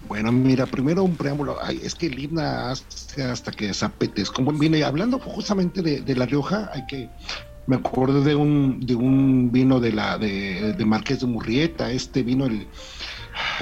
Bueno, 0.07 0.31
mira, 0.31 0.65
primero 0.65 1.03
un 1.03 1.15
preámbulo. 1.15 1.55
es 1.69 1.93
que 1.93 2.07
el 2.07 2.17
himna 2.17 2.71
hace 2.71 3.21
hasta 3.21 3.51
que 3.51 3.67
desapetes. 3.67 4.31
Como 4.31 4.51
viene 4.53 4.83
hablando 4.83 5.19
justamente 5.19 5.83
de, 5.83 6.15
La 6.15 6.25
Rioja, 6.25 6.71
hay 6.73 6.87
que 6.87 7.09
me 7.67 7.75
acuerdo 7.75 8.23
de 8.23 8.33
un 8.33 8.79
de 8.83 8.95
un 8.95 9.51
vino 9.51 9.79
de 9.79 9.91
la 9.91 10.17
de, 10.17 10.73
de 10.73 10.85
Marqués 10.85 11.19
de 11.19 11.27
Murrieta, 11.27 11.91
este 11.91 12.23
vino 12.23 12.47
el 12.47 12.67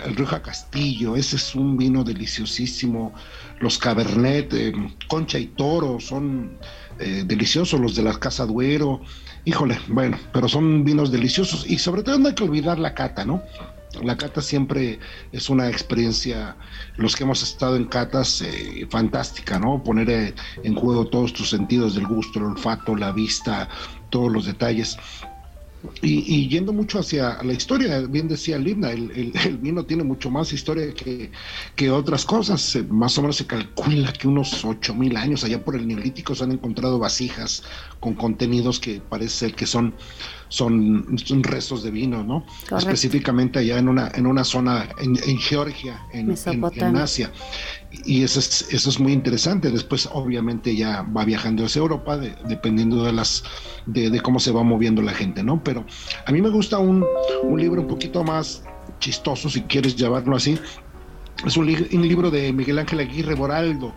el 0.05 0.15
Rioja 0.15 0.41
Castillo, 0.41 1.15
ese 1.15 1.35
es 1.35 1.55
un 1.55 1.77
vino 1.77 2.03
deliciosísimo. 2.03 3.13
Los 3.59 3.77
Cabernet, 3.77 4.53
eh, 4.53 4.73
Concha 5.07 5.37
y 5.39 5.47
Toro 5.47 5.99
son 5.99 6.57
eh, 6.99 7.23
deliciosos, 7.25 7.79
los 7.79 7.95
de 7.95 8.03
la 8.03 8.19
Casa 8.19 8.45
Duero. 8.45 9.01
híjole, 9.45 9.79
bueno, 9.87 10.17
pero 10.33 10.47
son 10.47 10.83
vinos 10.83 11.11
deliciosos 11.11 11.65
y 11.69 11.77
sobre 11.77 12.03
todo 12.03 12.19
no 12.19 12.27
hay 12.27 12.35
que 12.35 12.43
olvidar 12.43 12.77
la 12.77 12.93
cata, 12.93 13.25
¿no? 13.25 13.41
La 14.03 14.15
cata 14.15 14.41
siempre 14.41 14.99
es 15.31 15.49
una 15.49 15.67
experiencia, 15.67 16.55
los 16.97 17.15
que 17.15 17.23
hemos 17.23 17.41
estado 17.41 17.75
en 17.75 17.85
catas, 17.85 18.41
eh, 18.41 18.87
fantástica, 18.89 19.57
¿no? 19.57 19.83
Poner 19.83 20.09
eh, 20.09 20.35
en 20.63 20.75
juego 20.75 21.07
todos 21.07 21.33
tus 21.33 21.49
sentidos 21.49 21.95
del 21.95 22.05
gusto, 22.05 22.39
el 22.39 22.45
olfato, 22.45 22.95
la 22.95 23.11
vista, 23.11 23.67
todos 24.09 24.31
los 24.31 24.45
detalles. 24.45 24.97
Y, 26.01 26.49
yendo 26.49 26.73
mucho 26.73 26.99
hacia 26.99 27.41
la 27.41 27.53
historia, 27.53 28.01
bien 28.01 28.27
decía 28.27 28.57
Linda, 28.57 28.91
el, 28.91 29.31
vino 29.61 29.85
tiene 29.85 30.03
mucho 30.03 30.29
más 30.29 30.51
historia 30.51 30.93
que, 30.93 31.31
que, 31.75 31.89
otras 31.89 32.25
cosas. 32.25 32.77
Más 32.89 33.17
o 33.17 33.21
menos 33.21 33.37
se 33.37 33.45
calcula 33.45 34.11
que 34.11 34.27
unos 34.27 34.65
8000 34.65 35.15
años 35.15 35.43
allá 35.43 35.63
por 35.63 35.75
el 35.75 35.87
Neolítico 35.87 36.35
se 36.35 36.43
han 36.43 36.51
encontrado 36.51 36.99
vasijas 36.99 37.63
con 38.01 38.13
contenidos 38.13 38.79
que 38.79 38.99
parece 38.99 39.47
ser 39.47 39.55
que 39.55 39.65
son 39.65 39.93
son, 40.49 41.05
restos 41.43 41.83
de 41.83 41.91
vino, 41.91 42.23
¿no? 42.23 42.43
Específicamente 42.75 43.59
allá 43.59 43.77
en 43.77 43.87
una, 43.87 44.11
en 44.13 44.25
una 44.25 44.43
zona 44.43 44.89
en, 44.99 45.37
Georgia, 45.37 46.01
en, 46.11 46.35
en, 46.45 46.97
Asia. 46.97 47.31
Y 48.05 48.23
eso 48.23 48.39
es, 48.39 48.67
eso 48.71 48.89
es 48.89 48.99
muy 48.99 49.13
interesante. 49.13 49.71
Después, 49.71 50.09
obviamente, 50.11 50.75
ya 50.75 51.03
va 51.03 51.23
viajando 51.23 51.65
hacia 51.65 51.79
Europa, 51.79 52.17
dependiendo 52.17 53.03
de 53.03 53.13
las 53.13 53.43
de, 53.85 54.19
cómo 54.21 54.39
se 54.39 54.51
va 54.51 54.63
moviendo 54.63 55.01
la 55.01 55.13
gente, 55.13 55.43
¿no? 55.43 55.63
Pero 55.63 55.85
a 56.25 56.31
mí 56.31 56.41
me 56.41 56.49
gusta 56.49 56.79
un, 56.79 57.05
un 57.43 57.59
libro 57.59 57.81
un 57.81 57.87
poquito 57.87 58.23
más 58.23 58.63
chistoso, 58.99 59.49
si 59.49 59.61
quieres 59.61 59.95
llamarlo 59.95 60.35
así. 60.35 60.57
Es 61.45 61.55
un, 61.55 61.69
un 61.69 62.07
libro 62.07 62.29
de 62.29 62.51
Miguel 62.51 62.79
Ángel 62.79 62.99
Aguirre 62.99 63.35
Boraldo 63.35 63.93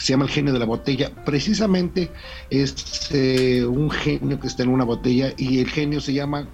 se 0.00 0.12
llama 0.14 0.24
El 0.24 0.30
genio 0.30 0.52
de 0.52 0.58
la 0.58 0.64
botella. 0.64 1.10
Precisamente 1.24 2.10
es 2.48 3.08
eh, 3.12 3.64
un 3.66 3.90
genio 3.90 4.40
que 4.40 4.46
está 4.46 4.62
en 4.62 4.70
una 4.70 4.84
botella 4.84 5.32
y 5.36 5.60
el 5.60 5.68
genio 5.68 6.00
se 6.00 6.14
llama 6.14 6.48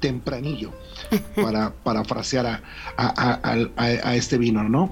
Tempranillo, 0.00 0.72
para 1.36 1.72
parafrasear 1.72 2.62
a, 2.96 3.70
a, 3.76 4.16
este 4.16 4.36
vino, 4.36 4.64
¿no? 4.64 4.90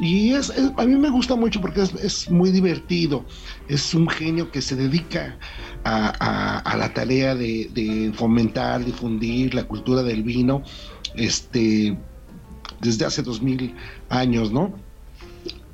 Y 0.00 0.32
es, 0.32 0.52
a 0.76 0.84
mí 0.84 0.96
me 0.96 1.08
gusta 1.08 1.36
mucho 1.36 1.60
porque 1.60 1.82
es, 1.82 2.30
muy 2.30 2.50
divertido. 2.50 3.24
Es 3.68 3.94
un 3.94 4.08
genio 4.08 4.50
que 4.50 4.60
se 4.60 4.76
dedica 4.76 5.38
a, 5.84 6.76
la 6.76 6.92
tarea 6.92 7.34
de, 7.34 7.70
de, 7.72 8.12
fomentar, 8.12 8.84
difundir 8.84 9.54
la 9.54 9.64
cultura 9.64 10.02
del 10.02 10.22
vino 10.22 10.62
este, 11.14 11.96
desde 12.80 13.04
hace 13.06 13.22
dos 13.22 13.40
mil 13.40 13.74
años, 14.10 14.52
¿no? 14.52 14.74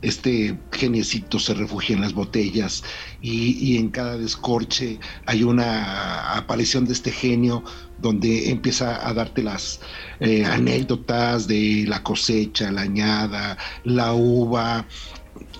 Este 0.02 0.59
geniecito 0.73 1.38
se 1.38 1.54
refugia 1.54 1.94
en 1.94 2.02
las 2.02 2.12
botellas 2.12 2.82
y, 3.21 3.76
en 3.76 3.90
cada 3.90 4.18
descorche 4.18 4.99
hay 5.26 5.44
una 5.44 6.37
aparición 6.37 6.85
de 6.85 6.92
este 6.92 7.12
genio 7.12 7.64
donde 7.99 8.50
empieza 8.50 9.09
a 9.09 9.14
darte 9.14 9.42
las 9.44 9.80
eh, 10.18 10.44
anécdotas 10.44 11.47
de 11.47 11.85
la 11.87 12.02
cosecha, 12.02 12.73
la 12.73 12.82
añada, 12.82 13.56
la 13.85 14.12
uva, 14.12 14.87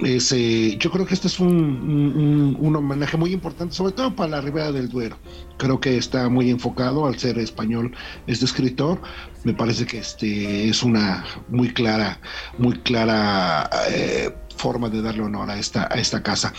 ese, 0.01 0.77
yo 0.79 0.91
creo 0.91 1.07
que 1.07 1.15
este 1.15 1.29
es 1.29 1.39
un, 1.39 2.57
un, 2.59 2.77
homenaje 2.77 3.17
muy 3.17 3.33
importante, 3.33 3.75
sobre 3.75 3.93
todo 3.93 4.15
para 4.15 4.31
la 4.31 4.41
Ribera 4.41 4.73
del 4.73 4.89
Duero. 4.89 5.17
Creo 5.59 5.81
que 5.81 5.97
está 5.97 6.29
muy 6.29 6.51
enfocado 6.51 7.07
al 7.07 7.19
ser 7.19 7.39
español 7.39 7.93
este 8.27 8.45
escritor. 8.45 9.01
Me 9.45 9.55
parece 9.55 9.87
que 9.87 9.99
este 9.99 10.69
es 10.69 10.83
una 10.83 11.25
muy 11.49 11.73
clara, 11.73 12.19
muy 12.59 12.79
clara 12.79 13.69
eh, 13.91 14.35
forma 14.53 14.89
de 14.89 15.03
darle 15.03 15.23
honor 15.23 15.51
a 15.51 15.59
esta, 15.59 15.89
a 15.91 15.99
esta 15.99 16.23
casa. 16.23 16.53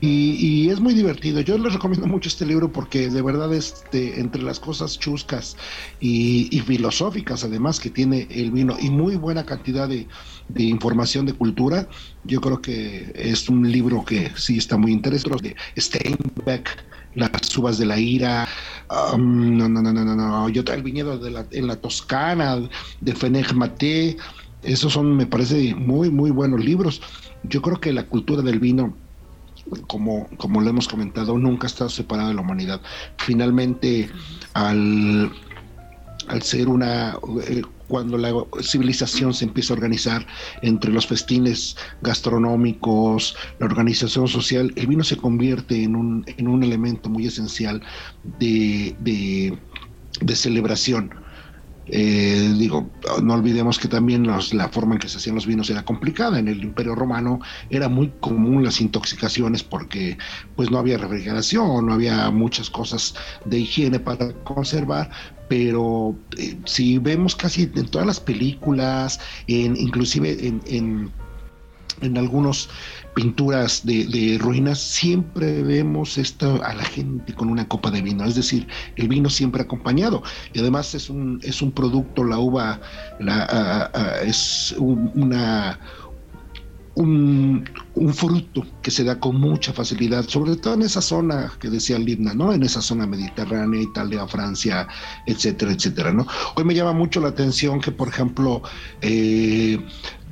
Y, 0.00 0.68
es 0.70 0.78
muy 0.80 0.94
divertido. 0.94 1.40
Yo 1.40 1.58
les 1.58 1.72
recomiendo 1.72 2.06
mucho 2.06 2.28
este 2.28 2.46
libro 2.46 2.70
porque 2.70 3.10
de 3.10 3.22
verdad 3.22 3.52
este, 3.52 4.20
entre 4.20 4.42
las 4.42 4.60
cosas 4.60 4.98
chuscas 4.98 5.56
y, 5.98 6.48
y 6.56 6.60
filosóficas 6.60 7.44
además 7.44 7.80
que 7.80 7.90
tiene 7.90 8.28
el 8.30 8.50
vino 8.50 8.76
y 8.80 8.90
muy 8.90 9.16
buena 9.16 9.44
cantidad 9.44 9.88
de, 9.88 10.06
de 10.54 10.62
información 10.64 11.26
de 11.26 11.32
cultura, 11.32 11.88
yo 12.24 12.40
creo 12.40 12.60
que 12.60 13.12
es 13.14 13.48
un 13.48 13.70
libro 13.70 14.04
que 14.04 14.30
sí 14.36 14.58
está 14.58 14.76
muy 14.76 14.92
interesante. 14.92 15.56
Steinbeck, 15.76 16.84
Las 17.14 17.56
uvas 17.56 17.78
de 17.78 17.86
la 17.86 17.98
ira, 17.98 18.48
um, 19.12 19.56
no, 19.56 19.68
no, 19.68 19.82
no, 19.82 19.92
no, 19.92 20.04
no, 20.04 20.48
yo 20.48 20.62
el 20.72 20.82
viñedo 20.82 21.18
de 21.18 21.30
la, 21.30 21.46
en 21.50 21.66
la 21.66 21.76
Toscana, 21.76 22.68
de 23.00 23.14
Fenech 23.14 23.52
Maté, 23.52 24.16
esos 24.62 24.92
son, 24.92 25.16
me 25.16 25.26
parece, 25.26 25.74
muy, 25.74 26.10
muy 26.10 26.30
buenos 26.30 26.64
libros. 26.64 27.00
Yo 27.44 27.62
creo 27.62 27.80
que 27.80 27.92
la 27.92 28.06
cultura 28.06 28.42
del 28.42 28.60
vino 28.60 28.94
como, 29.86 30.28
como 30.36 30.60
lo 30.60 30.70
hemos 30.70 30.88
comentado, 30.88 31.36
nunca 31.38 31.66
ha 31.66 31.70
estado 31.70 31.90
separada 31.90 32.28
de 32.28 32.34
la 32.34 32.40
humanidad. 32.40 32.80
Finalmente, 33.18 34.10
al, 34.54 35.30
al 36.28 36.42
ser 36.42 36.68
una, 36.68 37.16
eh, 37.46 37.62
cuando 37.88 38.16
la 38.16 38.32
civilización 38.62 39.34
se 39.34 39.44
empieza 39.44 39.72
a 39.72 39.76
organizar 39.76 40.26
entre 40.62 40.92
los 40.92 41.06
festines 41.06 41.76
gastronómicos, 42.02 43.36
la 43.58 43.66
organización 43.66 44.28
social, 44.28 44.72
el 44.76 44.86
vino 44.86 45.02
se 45.02 45.16
convierte 45.16 45.82
en 45.82 45.96
un, 45.96 46.24
en 46.26 46.48
un 46.48 46.62
elemento 46.62 47.10
muy 47.10 47.26
esencial 47.26 47.82
de, 48.38 48.94
de, 49.00 50.36
celebración. 50.36 51.10
Eh, 51.92 52.54
digo, 52.56 52.88
no 53.22 53.34
olvidemos 53.34 53.78
que 53.78 53.88
también 53.88 54.26
la 54.26 54.68
forma 54.68 54.94
en 54.94 55.00
que 55.00 55.08
se 55.08 55.18
hacían 55.18 55.34
los 55.34 55.46
vinos 55.46 55.68
era 55.70 55.84
complicada. 55.84 56.38
En 56.38 56.46
el 56.48 56.62
Imperio 56.62 56.94
Romano 56.94 57.40
era 57.68 57.88
muy 57.88 58.12
común 58.20 58.62
las 58.64 58.80
intoxicaciones 58.80 59.64
porque 59.64 60.16
pues 60.54 60.70
no 60.70 60.78
había 60.78 60.98
refrigeración, 60.98 61.86
no 61.86 61.92
había 61.92 62.30
muchas 62.30 62.70
cosas 62.70 63.14
de 63.44 63.58
higiene 63.58 63.98
para 63.98 64.32
conservar, 64.44 65.10
pero 65.48 66.14
eh, 66.38 66.56
si 66.64 66.98
vemos 66.98 67.34
casi 67.34 67.62
en 67.74 67.88
todas 67.88 68.06
las 68.06 68.20
películas, 68.20 69.18
en, 69.48 69.76
inclusive 69.76 70.46
en, 70.46 70.60
en, 70.66 71.10
en 72.00 72.18
algunas 72.18 72.68
pinturas 73.14 73.84
de, 73.84 74.38
ruinas, 74.40 74.78
siempre 74.78 75.62
vemos 75.62 76.18
esto 76.18 76.62
a 76.64 76.74
la 76.74 76.84
gente 76.84 77.34
con 77.34 77.48
una 77.48 77.66
copa 77.66 77.90
de 77.90 78.02
vino, 78.02 78.24
es 78.24 78.34
decir, 78.34 78.66
el 78.96 79.08
vino 79.08 79.28
siempre 79.28 79.62
acompañado. 79.62 80.22
Y 80.52 80.60
además 80.60 80.94
es 80.94 81.10
un, 81.10 81.40
es 81.42 81.62
un 81.62 81.72
producto, 81.72 82.24
la 82.24 82.38
uva 82.38 82.80
la, 83.18 83.90
es 84.24 84.74
una 84.78 85.78
un, 86.94 87.64
fruto 88.12 88.66
que 88.82 88.90
se 88.90 89.04
da 89.04 89.18
con 89.18 89.40
mucha 89.40 89.72
facilidad, 89.72 90.26
sobre 90.28 90.56
todo 90.56 90.74
en 90.74 90.82
esa 90.82 91.00
zona 91.00 91.52
que 91.60 91.68
decía 91.68 91.98
Libna, 91.98 92.34
¿no? 92.34 92.52
En 92.52 92.62
esa 92.62 92.80
zona 92.80 93.06
mediterránea, 93.06 93.82
Italia, 93.82 94.26
Francia, 94.26 94.86
etcétera, 95.26 95.72
etcétera, 95.72 96.12
¿no? 96.12 96.26
Hoy 96.54 96.64
me 96.64 96.74
llama 96.74 96.92
mucho 96.92 97.20
la 97.20 97.28
atención 97.28 97.80
que, 97.80 97.90
por 97.92 98.08
ejemplo, 98.08 98.62
eh, 99.02 99.78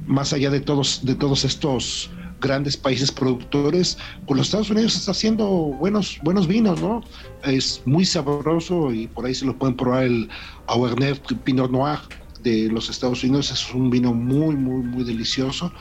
más 0.06 0.32
allá 0.32 0.50
de 0.50 0.60
todos, 0.60 1.04
de 1.04 1.14
todos 1.14 1.44
estos 1.44 2.10
grandes 2.40 2.76
países 2.76 3.10
productores, 3.10 3.98
pues 4.26 4.38
los 4.38 4.46
Estados 4.46 4.70
Unidos 4.70 4.94
está 4.94 5.10
haciendo 5.10 5.46
buenos, 5.46 6.18
buenos 6.22 6.46
vinos, 6.46 6.80
¿no? 6.80 7.02
Es 7.42 7.82
muy 7.84 8.04
sabroso 8.04 8.92
y 8.92 9.08
por 9.08 9.26
ahí 9.26 9.34
se 9.34 9.44
lo 9.44 9.58
pueden 9.58 9.76
probar 9.76 10.04
el 10.04 10.28
Auvergne 10.66 11.14
Pinot 11.44 11.70
Noir 11.70 11.98
de 12.42 12.68
los 12.70 12.88
Estados 12.88 13.24
Unidos, 13.24 13.50
es 13.50 13.74
un 13.74 13.90
vino 13.90 14.14
muy, 14.14 14.54
muy, 14.54 14.82
muy 14.82 15.02
delicioso 15.02 15.72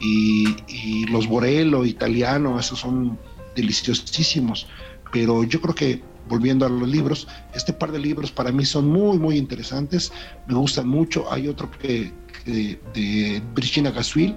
y, 0.00 1.06
los 1.06 1.26
Borello 1.26 1.84
italianos, 1.84 2.66
esos 2.66 2.80
son 2.80 3.18
deliciosísimos. 3.54 4.66
Pero 5.12 5.44
yo 5.44 5.60
creo 5.60 5.74
que 5.74 6.02
volviendo 6.28 6.66
a 6.66 6.68
los 6.68 6.88
libros, 6.88 7.28
este 7.54 7.72
par 7.72 7.92
de 7.92 7.98
libros 8.00 8.32
para 8.32 8.50
mí 8.50 8.64
son 8.64 8.88
muy, 8.88 9.18
muy 9.18 9.36
interesantes, 9.36 10.12
me 10.46 10.54
gustan 10.54 10.88
mucho. 10.88 11.32
Hay 11.32 11.48
otro 11.48 11.70
que, 11.70 12.12
de 12.44 13.42
Virginia 13.54 13.90
Gaswil, 13.92 14.36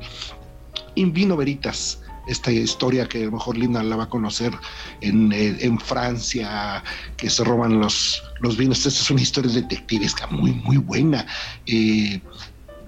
In 0.96 1.14
Vino 1.14 1.36
Veritas, 1.36 2.00
esta 2.30 2.52
historia 2.52 3.08
que 3.08 3.24
a 3.24 3.26
lo 3.26 3.32
mejor 3.32 3.58
Linda 3.58 3.82
la 3.84 3.96
va 3.96 4.04
a 4.04 4.10
conocer 4.10 4.54
en, 5.02 5.32
en 5.34 5.80
Francia, 5.80 6.84
que 7.18 7.30
se 7.30 7.44
roban 7.44 7.80
los, 7.80 8.22
los 8.40 8.56
vinos. 8.56 8.86
Esta 8.86 9.02
es 9.02 9.12
una 9.12 9.22
historia 9.22 9.52
detectivesca 9.52 10.28
muy, 10.28 10.54
muy 10.54 10.78
buena. 10.78 11.26
Eh, 11.66 12.22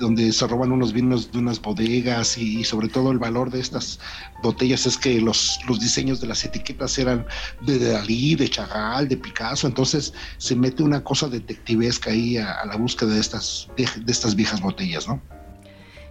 donde 0.02 0.34
se 0.34 0.46
roban 0.48 0.72
unos 0.72 0.92
vinos 0.92 1.32
de 1.32 1.40
unas 1.40 1.62
bodegas 1.62 2.38
y, 2.38 2.64
sobre 2.66 2.90
todo 2.90 3.12
el 3.12 3.20
valor 3.20 3.52
de 3.52 3.62
estas 3.62 4.00
botellas 4.44 4.86
es 4.86 4.98
que 4.98 5.22
los, 5.22 5.60
los 5.68 5.80
diseños 5.80 6.20
de 6.20 6.28
las 6.28 6.44
etiquetas 6.44 6.98
eran 6.98 7.26
de 7.62 7.80
Dalí, 7.80 8.36
de 8.36 8.50
Chagall, 8.50 9.08
de 9.08 9.16
Picasso, 9.16 9.68
entonces 9.68 10.14
se 10.38 10.56
mete 10.56 10.84
una 10.84 11.04
cosa 11.04 11.30
detectivesca 11.30 12.12
ahí 12.12 12.38
a, 12.38 12.66
la 12.66 12.76
búsqueda 12.76 13.14
de 13.14 13.20
estas, 13.20 13.70
de, 13.78 14.12
estas 14.12 14.36
viejas 14.36 14.60
botellas, 14.60 15.08
¿no? 15.08 15.22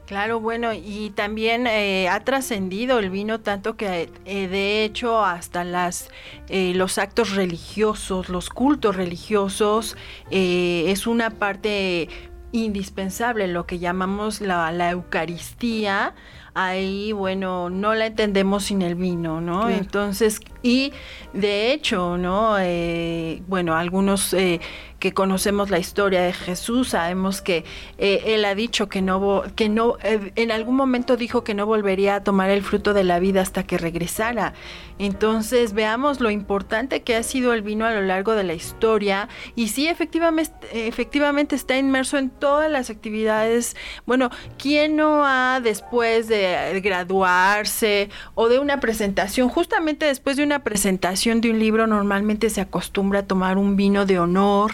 Claro, 0.06 0.40
bueno, 0.40 0.72
y 0.72 1.10
también 1.14 1.68
eh, 1.68 2.08
ha 2.08 2.18
trascendido 2.24 2.98
el 2.98 3.10
vino 3.10 3.42
tanto 3.42 3.76
que 3.76 4.10
eh, 4.24 4.48
de 4.48 4.82
hecho 4.82 5.24
hasta 5.24 5.62
las 5.62 6.08
eh, 6.48 6.72
los 6.74 6.98
actos 6.98 7.36
religiosos, 7.36 8.28
los 8.28 8.48
cultos 8.48 8.96
religiosos, 8.96 9.96
es 10.32 11.06
una 11.06 11.30
parte 11.30 12.08
indispensable, 12.52 13.46
lo 13.48 13.66
que 13.66 13.78
llamamos 13.78 14.40
la, 14.40 14.72
la 14.72 14.90
Eucaristía, 14.90 16.14
ahí, 16.54 17.12
bueno, 17.12 17.70
no 17.70 17.94
la 17.94 18.06
entendemos 18.06 18.64
sin 18.64 18.82
el 18.82 18.94
vino, 18.94 19.40
¿no? 19.40 19.68
Entonces, 19.68 20.40
y 20.62 20.92
de 21.32 21.72
hecho, 21.72 22.16
¿no? 22.18 22.56
Eh, 22.58 23.42
bueno, 23.46 23.76
algunos 23.76 24.32
eh, 24.34 24.60
que 25.00 25.12
conocemos 25.12 25.70
la 25.70 25.78
historia 25.78 26.20
de 26.20 26.32
Jesús 26.32 26.90
sabemos 26.90 27.40
que 27.40 27.64
eh, 27.98 28.22
él 28.26 28.44
ha 28.44 28.54
dicho 28.54 28.88
que 28.88 29.02
no, 29.02 29.42
que 29.56 29.68
no, 29.68 29.96
en 30.02 30.52
algún 30.52 30.76
momento 30.76 31.16
dijo 31.16 31.42
que 31.42 31.54
no 31.54 31.66
volvería 31.66 32.16
a 32.16 32.22
tomar 32.22 32.50
el 32.50 32.62
fruto 32.62 32.94
de 32.94 33.02
la 33.02 33.18
vida 33.18 33.40
hasta 33.40 33.64
que 33.64 33.78
regresara. 33.78 34.52
Entonces, 34.98 35.72
veamos 35.72 36.20
lo 36.20 36.30
importante 36.30 37.02
que 37.02 37.16
ha 37.16 37.22
sido 37.22 37.54
el 37.54 37.62
vino 37.62 37.86
a 37.86 37.92
lo 37.92 38.02
largo 38.02 38.34
de 38.34 38.44
la 38.44 38.52
historia 38.52 39.30
y 39.56 39.68
sí, 39.68 39.88
efectivamente, 39.88 40.52
efectivamente 40.86 41.56
está 41.56 41.78
inmerso 41.78 42.18
en 42.18 42.28
todas 42.28 42.70
las 42.70 42.90
actividades. 42.90 43.76
Bueno, 44.04 44.30
¿quién 44.58 44.96
no 44.96 45.24
ha 45.24 45.60
después 45.60 46.28
de 46.28 46.78
graduarse 46.84 48.10
o 48.34 48.50
de 48.50 48.58
una 48.58 48.78
presentación, 48.78 49.48
justamente 49.48 50.04
después 50.04 50.36
de 50.36 50.44
una 50.44 50.62
presentación 50.62 51.40
de 51.40 51.50
un 51.50 51.58
libro 51.58 51.86
normalmente 51.86 52.50
se 52.50 52.60
acostumbra 52.60 53.20
a 53.20 53.26
tomar 53.26 53.56
un 53.56 53.76
vino 53.76 54.04
de 54.04 54.18
honor 54.18 54.72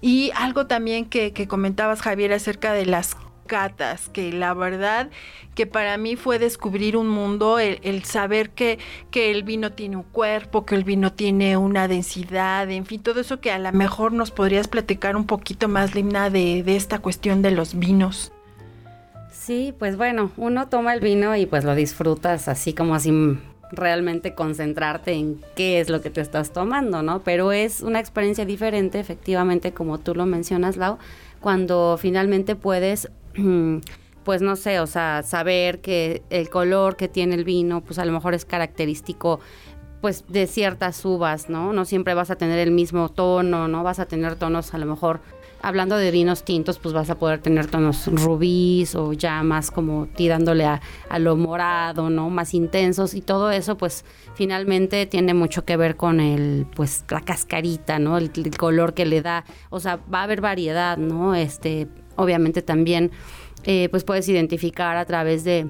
y 0.00 0.30
algo 0.34 0.66
también 0.66 1.06
que, 1.06 1.32
comentabas 1.48 2.02
Javier 2.02 2.32
acerca 2.32 2.72
de 2.72 2.86
las 2.86 3.16
catas, 3.46 4.08
que 4.08 4.32
la 4.32 4.54
verdad 4.54 5.10
que 5.54 5.66
para 5.66 5.96
mí 5.96 6.14
fue 6.14 6.38
descubrir 6.38 6.96
un 6.96 7.08
mundo, 7.08 7.58
el, 7.58 8.04
saber 8.04 8.50
que, 8.50 8.78
que, 9.10 9.32
el 9.32 9.42
vino 9.42 9.72
tiene 9.72 9.96
un 9.96 10.04
cuerpo, 10.04 10.64
que 10.64 10.76
el 10.76 10.84
vino 10.84 11.12
tiene 11.12 11.56
una 11.56 11.88
densidad, 11.88 12.70
en 12.70 12.86
fin, 12.86 13.02
todo 13.02 13.20
eso 13.20 13.40
que 13.40 13.50
a 13.50 13.58
lo 13.58 13.72
mejor 13.72 14.12
nos 14.12 14.30
podrías 14.30 14.68
platicar 14.68 15.16
un 15.16 15.26
poquito 15.26 15.68
más, 15.68 15.94
Limna, 15.94 16.30
de, 16.30 16.62
de 16.62 16.76
esta 16.76 17.00
cuestión 17.00 17.42
de 17.42 17.50
los 17.50 17.78
vinos. 17.78 18.32
Sí, 19.32 19.74
pues 19.76 19.96
bueno, 19.96 20.30
uno 20.36 20.68
toma 20.68 20.94
el 20.94 21.00
vino 21.00 21.34
y 21.34 21.46
pues 21.46 21.64
lo 21.64 21.74
disfrutas 21.74 22.46
así 22.46 22.72
como 22.72 22.94
así 22.94 23.10
realmente 23.72 24.34
concentrarte 24.34 25.12
en 25.12 25.40
qué 25.54 25.80
es 25.80 25.88
lo 25.88 26.00
que 26.00 26.10
te 26.10 26.20
estás 26.20 26.52
tomando, 26.52 27.02
¿no? 27.02 27.20
Pero 27.20 27.52
es 27.52 27.80
una 27.80 28.00
experiencia 28.00 28.44
diferente, 28.44 29.00
efectivamente, 29.00 29.72
como 29.72 29.98
tú 29.98 30.14
lo 30.14 30.26
mencionas, 30.26 30.76
Lau, 30.76 30.98
cuando 31.40 31.96
finalmente 32.00 32.56
puedes, 32.56 33.10
pues 34.24 34.42
no 34.42 34.56
sé, 34.56 34.80
o 34.80 34.86
sea, 34.86 35.22
saber 35.22 35.80
que 35.80 36.22
el 36.30 36.48
color 36.50 36.96
que 36.96 37.08
tiene 37.08 37.34
el 37.34 37.44
vino, 37.44 37.80
pues 37.82 37.98
a 37.98 38.04
lo 38.04 38.12
mejor 38.12 38.34
es 38.34 38.44
característico 38.44 39.40
pues 40.00 40.24
de 40.28 40.46
ciertas 40.46 41.04
uvas, 41.04 41.50
¿no? 41.50 41.72
No 41.72 41.84
siempre 41.84 42.14
vas 42.14 42.30
a 42.30 42.36
tener 42.36 42.58
el 42.58 42.70
mismo 42.70 43.10
tono, 43.10 43.68
¿no? 43.68 43.82
Vas 43.82 43.98
a 43.98 44.06
tener 44.06 44.34
tonos 44.36 44.72
a 44.72 44.78
lo 44.78 44.86
mejor 44.86 45.20
hablando 45.62 45.96
de 45.96 46.10
vinos 46.10 46.44
tintos, 46.44 46.78
pues 46.78 46.94
vas 46.94 47.10
a 47.10 47.18
poder 47.18 47.40
tener 47.40 47.66
tonos 47.66 48.06
rubíes 48.06 48.94
o 48.94 49.12
ya 49.12 49.42
más 49.42 49.70
como 49.70 50.06
tirándole 50.06 50.64
a, 50.64 50.80
lo 51.18 51.36
morado, 51.36 52.10
¿no? 52.10 52.30
Más 52.30 52.54
intensos 52.54 53.14
y 53.14 53.20
todo 53.20 53.50
eso, 53.50 53.76
pues 53.76 54.04
finalmente 54.34 55.06
tiene 55.06 55.34
mucho 55.34 55.64
que 55.64 55.76
ver 55.76 55.96
con 55.96 56.20
el, 56.20 56.66
pues 56.74 57.04
la 57.10 57.20
cascarita, 57.20 57.98
¿no? 57.98 58.18
El, 58.18 58.30
color 58.56 58.94
que 58.94 59.06
le 59.06 59.22
da, 59.22 59.44
o 59.70 59.80
sea, 59.80 59.98
va 60.12 60.20
a 60.20 60.24
haber 60.24 60.40
variedad, 60.40 60.96
¿no? 60.96 61.34
Este, 61.34 61.88
obviamente 62.16 62.62
también, 62.62 63.10
eh, 63.64 63.88
pues 63.90 64.04
puedes 64.04 64.28
identificar 64.28 64.96
a 64.96 65.04
través 65.04 65.44
de 65.44 65.68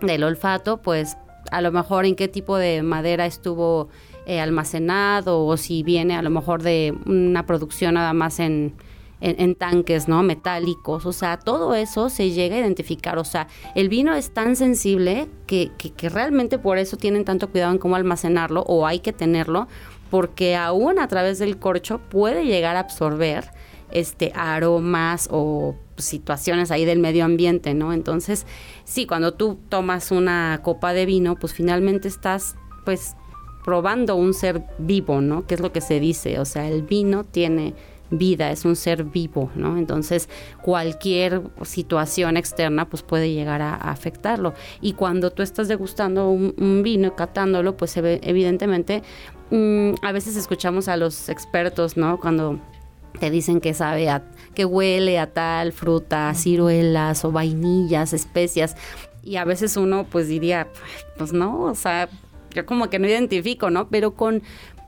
del 0.00 0.24
olfato, 0.24 0.80
pues 0.80 1.16
a 1.50 1.60
lo 1.60 1.72
mejor 1.72 2.06
en 2.06 2.16
qué 2.16 2.28
tipo 2.28 2.56
de 2.56 2.82
madera 2.82 3.26
estuvo 3.26 3.88
eh, 4.26 4.40
almacenado 4.40 5.44
o 5.44 5.56
si 5.56 5.82
viene 5.82 6.16
a 6.16 6.22
lo 6.22 6.30
mejor 6.30 6.62
de 6.62 6.94
una 7.06 7.46
producción 7.46 7.94
nada 7.94 8.12
más 8.12 8.40
en 8.40 8.74
en, 9.20 9.54
tanques, 9.54 10.08
¿no? 10.08 10.22
Metálicos, 10.22 11.04
o 11.06 11.12
sea, 11.12 11.38
todo 11.38 11.74
eso 11.74 12.08
se 12.08 12.30
llega 12.30 12.56
a 12.56 12.60
identificar, 12.60 13.18
o 13.18 13.24
sea, 13.24 13.48
el 13.74 13.88
vino 13.88 14.14
es 14.14 14.32
tan 14.32 14.56
sensible 14.56 15.28
que, 15.46 15.70
que, 15.76 16.08
realmente 16.08 16.58
por 16.58 16.78
eso 16.78 16.96
tienen 16.96 17.24
tanto 17.24 17.50
cuidado 17.50 17.72
en 17.72 17.78
cómo 17.78 17.96
almacenarlo 17.96 18.62
o 18.62 18.86
hay 18.86 19.00
que 19.00 19.12
tenerlo, 19.12 19.68
porque 20.10 20.56
aún 20.56 20.98
a 20.98 21.08
través 21.08 21.38
del 21.38 21.58
corcho 21.58 22.00
puede 22.08 22.44
llegar 22.44 22.76
a 22.76 22.80
absorber 22.80 23.50
este 23.92 24.32
aromas 24.34 25.28
o 25.30 25.74
situaciones 25.96 26.70
ahí 26.70 26.84
del 26.84 26.98
medio 26.98 27.24
ambiente, 27.24 27.74
¿no? 27.74 27.92
Entonces, 27.92 28.46
sí, 28.84 29.06
cuando 29.06 29.34
tú 29.34 29.58
tomas 29.68 30.10
una 30.10 30.60
copa 30.62 30.92
de 30.92 31.06
vino, 31.06 31.36
pues 31.36 31.52
finalmente 31.52 32.08
estás 32.08 32.56
pues 32.84 33.14
probando 33.64 34.16
un 34.16 34.32
ser 34.32 34.64
vivo, 34.78 35.20
¿no? 35.20 35.46
Que 35.46 35.54
es 35.54 35.60
lo 35.60 35.72
que 35.72 35.80
se 35.80 36.00
dice, 36.00 36.38
o 36.38 36.44
sea, 36.44 36.68
el 36.68 36.82
vino 36.82 37.24
tiene 37.24 37.74
vida, 38.10 38.50
es 38.50 38.64
un 38.64 38.76
ser 38.76 39.04
vivo, 39.04 39.50
¿no? 39.54 39.76
Entonces 39.76 40.28
cualquier 40.62 41.42
situación 41.62 42.36
externa 42.36 42.88
pues 42.88 43.02
puede 43.02 43.32
llegar 43.32 43.62
a, 43.62 43.74
afectarlo. 43.74 44.54
Y 44.80 44.94
cuando 44.94 45.30
tú 45.30 45.42
estás 45.42 45.68
degustando 45.68 46.30
un, 46.30 46.82
vino 46.82 47.08
y 47.08 47.10
catándolo, 47.12 47.76
pues 47.76 47.96
evidentemente 47.96 49.02
mm, 49.50 49.94
a 50.02 50.12
veces 50.12 50.36
escuchamos 50.36 50.88
a 50.88 50.96
los 50.96 51.28
expertos, 51.28 51.96
¿no? 51.96 52.18
Cuando 52.18 52.58
te 53.18 53.30
dicen 53.30 53.60
que 53.60 53.74
sabe 53.74 54.08
a, 54.08 54.22
que 54.54 54.64
huele 54.64 55.18
a 55.18 55.32
tal 55.32 55.72
fruta, 55.72 56.32
ciruelas 56.34 57.24
o 57.24 57.32
vainillas, 57.32 58.12
especias. 58.12 58.76
Y 59.22 59.36
a 59.36 59.44
veces 59.44 59.76
uno 59.76 60.04
pues 60.04 60.28
diría, 60.28 60.68
pues 61.18 61.32
no, 61.32 61.62
o 61.62 61.74
sea, 61.74 62.08
yo 62.54 62.66
como 62.66 62.88
que 62.88 62.98
no 62.98 63.06
identifico, 63.06 63.70
¿no? 63.70 63.88
Pero 63.88 64.14
con, 64.14 64.42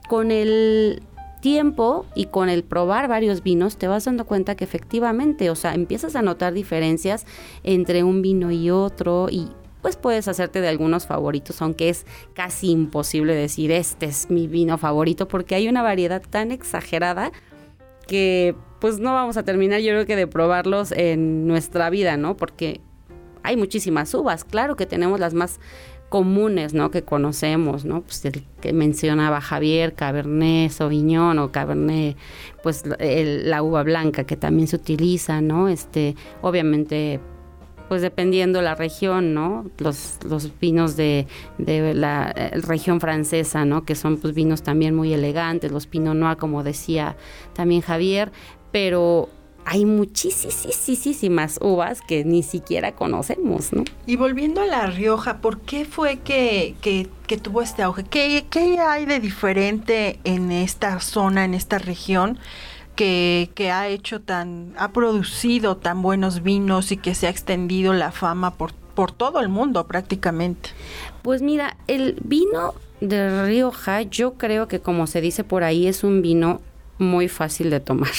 con 0.08 0.30
el 0.30 1.02
tiempo 1.42 2.06
y 2.14 2.26
con 2.26 2.48
el 2.48 2.62
probar 2.62 3.08
varios 3.08 3.42
vinos 3.42 3.76
te 3.76 3.88
vas 3.88 4.06
dando 4.06 4.24
cuenta 4.24 4.54
que 4.54 4.64
efectivamente, 4.64 5.50
o 5.50 5.56
sea, 5.56 5.74
empiezas 5.74 6.16
a 6.16 6.22
notar 6.22 6.54
diferencias 6.54 7.26
entre 7.64 8.04
un 8.04 8.22
vino 8.22 8.50
y 8.50 8.70
otro 8.70 9.26
y 9.28 9.48
pues 9.82 9.96
puedes 9.96 10.28
hacerte 10.28 10.60
de 10.60 10.68
algunos 10.68 11.06
favoritos, 11.06 11.60
aunque 11.60 11.88
es 11.88 12.06
casi 12.34 12.70
imposible 12.70 13.34
decir 13.34 13.72
este 13.72 14.06
es 14.06 14.30
mi 14.30 14.46
vino 14.46 14.78
favorito 14.78 15.26
porque 15.26 15.56
hay 15.56 15.68
una 15.68 15.82
variedad 15.82 16.22
tan 16.22 16.52
exagerada 16.52 17.32
que 18.06 18.54
pues 18.80 19.00
no 19.00 19.12
vamos 19.12 19.36
a 19.36 19.42
terminar 19.42 19.80
yo 19.80 19.90
creo 19.90 20.06
que 20.06 20.16
de 20.16 20.28
probarlos 20.28 20.92
en 20.92 21.48
nuestra 21.48 21.90
vida, 21.90 22.16
¿no? 22.16 22.36
Porque 22.36 22.80
hay 23.42 23.56
muchísimas 23.56 24.14
uvas, 24.14 24.44
claro 24.44 24.76
que 24.76 24.86
tenemos 24.86 25.18
las 25.18 25.34
más 25.34 25.58
comunes, 26.12 26.74
¿no? 26.74 26.90
Que 26.90 27.04
conocemos, 27.04 27.86
¿no? 27.86 28.02
Pues 28.02 28.22
el 28.26 28.44
que 28.60 28.74
mencionaba 28.74 29.40
Javier, 29.40 29.94
Cabernet 29.94 30.70
Sauvignon 30.70 31.38
o 31.38 31.50
Cabernet, 31.52 32.18
pues 32.62 32.84
la 32.86 33.62
uva 33.62 33.82
blanca 33.82 34.24
que 34.24 34.36
también 34.36 34.68
se 34.68 34.76
utiliza, 34.76 35.40
¿no? 35.40 35.70
Este, 35.70 36.14
obviamente, 36.42 37.18
pues 37.88 38.02
dependiendo 38.02 38.60
la 38.60 38.74
región, 38.74 39.32
¿no? 39.32 39.70
Los, 39.78 40.18
los 40.28 40.52
vinos 40.60 40.96
de, 40.98 41.26
de 41.56 41.94
la 41.94 42.30
eh, 42.36 42.60
región 42.60 43.00
francesa, 43.00 43.64
¿no? 43.64 43.86
Que 43.86 43.94
son 43.94 44.18
pues 44.18 44.34
vinos 44.34 44.62
también 44.62 44.94
muy 44.94 45.14
elegantes, 45.14 45.72
los 45.72 45.86
Pinot 45.86 46.14
Noir, 46.14 46.36
como 46.36 46.62
decía 46.62 47.16
también 47.54 47.80
Javier, 47.80 48.32
pero 48.70 49.30
hay 49.64 49.84
muchísimas 49.84 51.58
uvas 51.62 52.00
que 52.00 52.24
ni 52.24 52.42
siquiera 52.42 52.92
conocemos, 52.92 53.72
¿no? 53.72 53.84
Y 54.06 54.16
volviendo 54.16 54.60
a 54.60 54.66
La 54.66 54.86
Rioja, 54.86 55.38
¿por 55.38 55.60
qué 55.60 55.84
fue 55.84 56.18
que, 56.18 56.74
tuvo 57.42 57.62
este 57.62 57.82
auge? 57.82 58.04
¿Qué, 58.04 58.78
hay 58.80 59.06
de 59.06 59.20
diferente 59.20 60.18
en 60.24 60.50
esta 60.50 61.00
zona, 61.00 61.44
en 61.44 61.54
esta 61.54 61.78
región? 61.78 62.38
Que, 62.96 63.50
que, 63.54 63.70
ha 63.70 63.88
hecho 63.88 64.20
tan, 64.20 64.74
ha 64.76 64.92
producido 64.92 65.78
tan 65.78 66.02
buenos 66.02 66.42
vinos 66.42 66.92
y 66.92 66.98
que 66.98 67.14
se 67.14 67.26
ha 67.26 67.30
extendido 67.30 67.94
la 67.94 68.12
fama 68.12 68.54
por, 68.54 68.74
por 68.74 69.12
todo 69.12 69.40
el 69.40 69.48
mundo 69.48 69.86
prácticamente. 69.86 70.70
Pues 71.22 71.40
mira, 71.40 71.78
el 71.86 72.16
vino 72.22 72.74
de 73.00 73.46
Rioja, 73.46 74.02
yo 74.02 74.34
creo 74.34 74.68
que 74.68 74.80
como 74.80 75.06
se 75.06 75.22
dice 75.22 75.42
por 75.42 75.64
ahí, 75.64 75.86
es 75.86 76.04
un 76.04 76.20
vino 76.20 76.60
muy 76.98 77.28
fácil 77.28 77.70
de 77.70 77.80
tomar. 77.80 78.12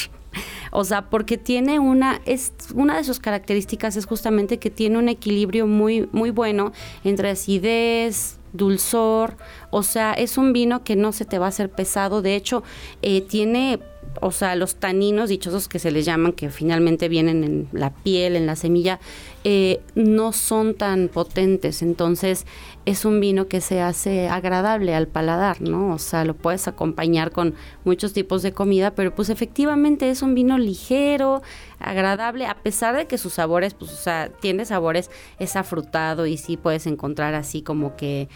O 0.75 0.83
sea, 0.83 1.09
porque 1.09 1.37
tiene 1.37 1.79
una, 1.79 2.19
es 2.25 2.51
una 2.73 2.97
de 2.97 3.03
sus 3.03 3.19
características 3.19 3.95
es 3.95 4.07
justamente 4.07 4.57
que 4.57 4.71
tiene 4.71 4.97
un 4.97 5.07
equilibrio 5.07 5.67
muy, 5.67 6.09
muy 6.11 6.31
bueno 6.31 6.71
entre 7.03 7.29
acidez, 7.29 8.39
dulzor, 8.53 9.37
o 9.69 9.83
sea, 9.83 10.13
es 10.13 10.37
un 10.37 10.51
vino 10.51 10.83
que 10.83 10.95
no 10.95 11.11
se 11.11 11.25
te 11.25 11.37
va 11.37 11.45
a 11.45 11.49
hacer 11.49 11.69
pesado, 11.69 12.23
de 12.23 12.35
hecho, 12.35 12.63
eh, 13.03 13.21
tiene 13.21 13.79
o 14.21 14.31
sea, 14.31 14.55
los 14.55 14.75
taninos 14.75 15.29
dichosos 15.29 15.67
que 15.67 15.79
se 15.79 15.91
les 15.91 16.05
llaman, 16.05 16.33
que 16.33 16.49
finalmente 16.49 17.09
vienen 17.09 17.43
en 17.43 17.67
la 17.71 17.91
piel, 17.91 18.35
en 18.35 18.45
la 18.45 18.55
semilla, 18.55 18.99
eh, 19.43 19.81
no 19.95 20.31
son 20.31 20.73
tan 20.73 21.09
potentes. 21.09 21.81
Entonces, 21.81 22.45
es 22.85 23.03
un 23.03 23.19
vino 23.19 23.47
que 23.47 23.59
se 23.59 23.81
hace 23.81 24.29
agradable 24.29 24.95
al 24.95 25.07
paladar, 25.07 25.61
¿no? 25.61 25.93
O 25.93 25.99
sea, 25.99 26.23
lo 26.23 26.33
puedes 26.33 26.67
acompañar 26.67 27.31
con 27.31 27.53
muchos 27.83 28.13
tipos 28.13 28.41
de 28.41 28.53
comida, 28.53 28.91
pero 28.91 29.13
pues 29.13 29.29
efectivamente 29.29 30.09
es 30.09 30.21
un 30.21 30.33
vino 30.33 30.57
ligero, 30.57 31.41
agradable, 31.79 32.45
a 32.45 32.55
pesar 32.55 32.95
de 32.95 33.05
que 33.05 33.17
sus 33.17 33.33
sabores, 33.33 33.73
pues, 33.73 33.91
o 33.91 33.97
sea, 33.97 34.29
tiene 34.29 34.65
sabores, 34.65 35.11
es 35.39 35.55
afrutado 35.55 36.25
y 36.25 36.37
sí 36.37 36.55
puedes 36.55 36.87
encontrar 36.87 37.33
así 37.35 37.61
como 37.61 37.95
que 37.95 38.29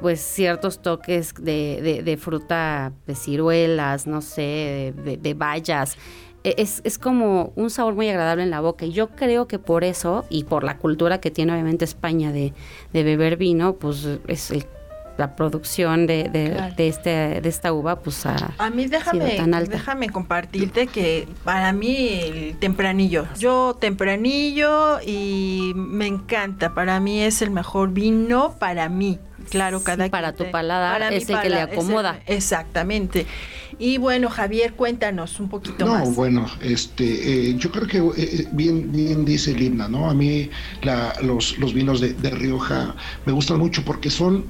pues 0.00 0.20
ciertos 0.20 0.82
toques 0.82 1.34
de, 1.34 2.02
de, 2.04 2.16
fruta, 2.16 2.92
de 3.06 3.14
ciruelas, 3.14 4.06
no 4.06 4.22
sé, 4.22 4.92
de, 5.04 5.16
de 5.16 5.34
bayas. 5.34 5.96
E, 6.44 6.54
es, 6.58 6.82
es, 6.84 6.98
como 6.98 7.52
un 7.56 7.70
sabor 7.70 7.94
muy 7.94 8.08
agradable 8.08 8.42
en 8.42 8.50
la 8.50 8.60
boca. 8.60 8.84
Y 8.84 8.92
yo 8.92 9.08
creo 9.08 9.48
que 9.48 9.58
por 9.58 9.82
eso, 9.82 10.24
y 10.28 10.44
por 10.44 10.62
la 10.62 10.78
cultura 10.78 11.20
que 11.20 11.30
tiene 11.30 11.52
obviamente 11.52 11.84
España 11.84 12.30
de, 12.30 12.52
de 12.92 13.02
beber 13.02 13.36
vino, 13.36 13.74
pues 13.74 14.06
es 14.28 14.50
el 14.50 14.66
la 15.16 15.36
producción 15.36 16.06
de, 16.06 16.24
de, 16.76 16.88
este, 16.88 17.40
de 17.40 17.48
esta 17.48 17.72
uva 17.72 18.00
pues 18.00 18.26
ha 18.26 18.52
a 18.58 18.70
mí 18.70 18.86
déjame 18.86 19.38
déjame 19.68 20.10
compartirte 20.10 20.86
que 20.88 21.28
para 21.44 21.72
mí 21.72 22.08
el 22.08 22.58
tempranillo 22.58 23.26
yo 23.38 23.76
tempranillo 23.80 24.98
y 25.06 25.72
me 25.74 26.06
encanta 26.06 26.74
para 26.74 26.98
mí 26.98 27.20
es 27.20 27.42
el 27.42 27.50
mejor 27.50 27.92
vino 27.92 28.56
para 28.58 28.88
mí. 28.88 29.18
Claro 29.50 29.84
cada 29.84 30.08
para 30.08 30.32
tu 30.32 30.50
paladar 30.50 31.00
para 31.00 31.14
ese 31.14 31.34
que 31.40 31.50
le 31.50 31.60
acomoda. 31.60 32.18
exactamente 32.26 33.26
y 33.78 33.98
bueno 33.98 34.28
Javier 34.28 34.74
cuéntanos 34.74 35.40
un 35.40 35.48
poquito 35.48 35.84
no, 35.84 35.92
más 35.92 36.14
bueno 36.14 36.46
este 36.62 37.50
eh, 37.50 37.56
yo 37.56 37.70
creo 37.70 37.86
que 37.86 37.98
eh, 38.22 38.48
bien 38.52 38.90
bien 38.92 39.24
dice 39.24 39.54
Linda 39.54 39.88
no 39.88 40.08
a 40.10 40.14
mí 40.14 40.50
la, 40.82 41.14
los, 41.22 41.58
los 41.58 41.74
vinos 41.74 42.00
de, 42.00 42.12
de 42.14 42.30
Rioja 42.30 42.94
me 43.26 43.32
gustan 43.32 43.58
mucho 43.58 43.84
porque 43.84 44.10
son 44.10 44.44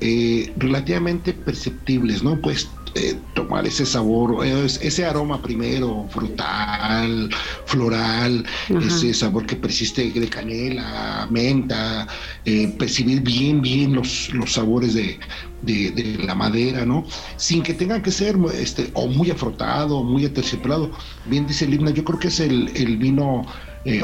eh, 0.00 0.52
relativamente 0.56 1.32
perceptibles, 1.32 2.22
¿no? 2.22 2.40
Pues 2.40 2.68
eh, 2.94 3.16
tomar 3.34 3.66
ese 3.66 3.84
sabor, 3.84 4.44
ese 4.46 5.04
aroma 5.04 5.42
primero, 5.42 6.06
frutal, 6.10 7.28
floral, 7.66 8.44
ese 8.68 9.12
sabor 9.12 9.46
que 9.46 9.56
persiste 9.56 10.10
de 10.10 10.28
canela, 10.28 11.26
menta, 11.30 12.06
eh, 12.44 12.68
percibir 12.78 13.20
bien, 13.20 13.60
bien 13.60 13.94
los, 13.94 14.32
los 14.32 14.52
sabores 14.52 14.94
de, 14.94 15.18
de, 15.62 16.18
la 16.24 16.34
madera, 16.34 16.84
¿no? 16.84 17.04
Sin 17.36 17.62
que 17.62 17.74
tengan 17.74 18.02
que 18.02 18.10
ser 18.10 18.36
este, 18.54 18.90
o 18.94 19.08
muy 19.08 19.30
afrotado, 19.30 20.02
muy 20.02 20.24
aterciopelado. 20.26 20.90
Bien 21.26 21.46
dice 21.46 21.66
Lina, 21.66 21.90
yo 21.90 22.04
creo 22.04 22.18
que 22.18 22.28
es 22.28 22.40
el, 22.40 22.70
el 22.76 22.96
vino 22.96 23.44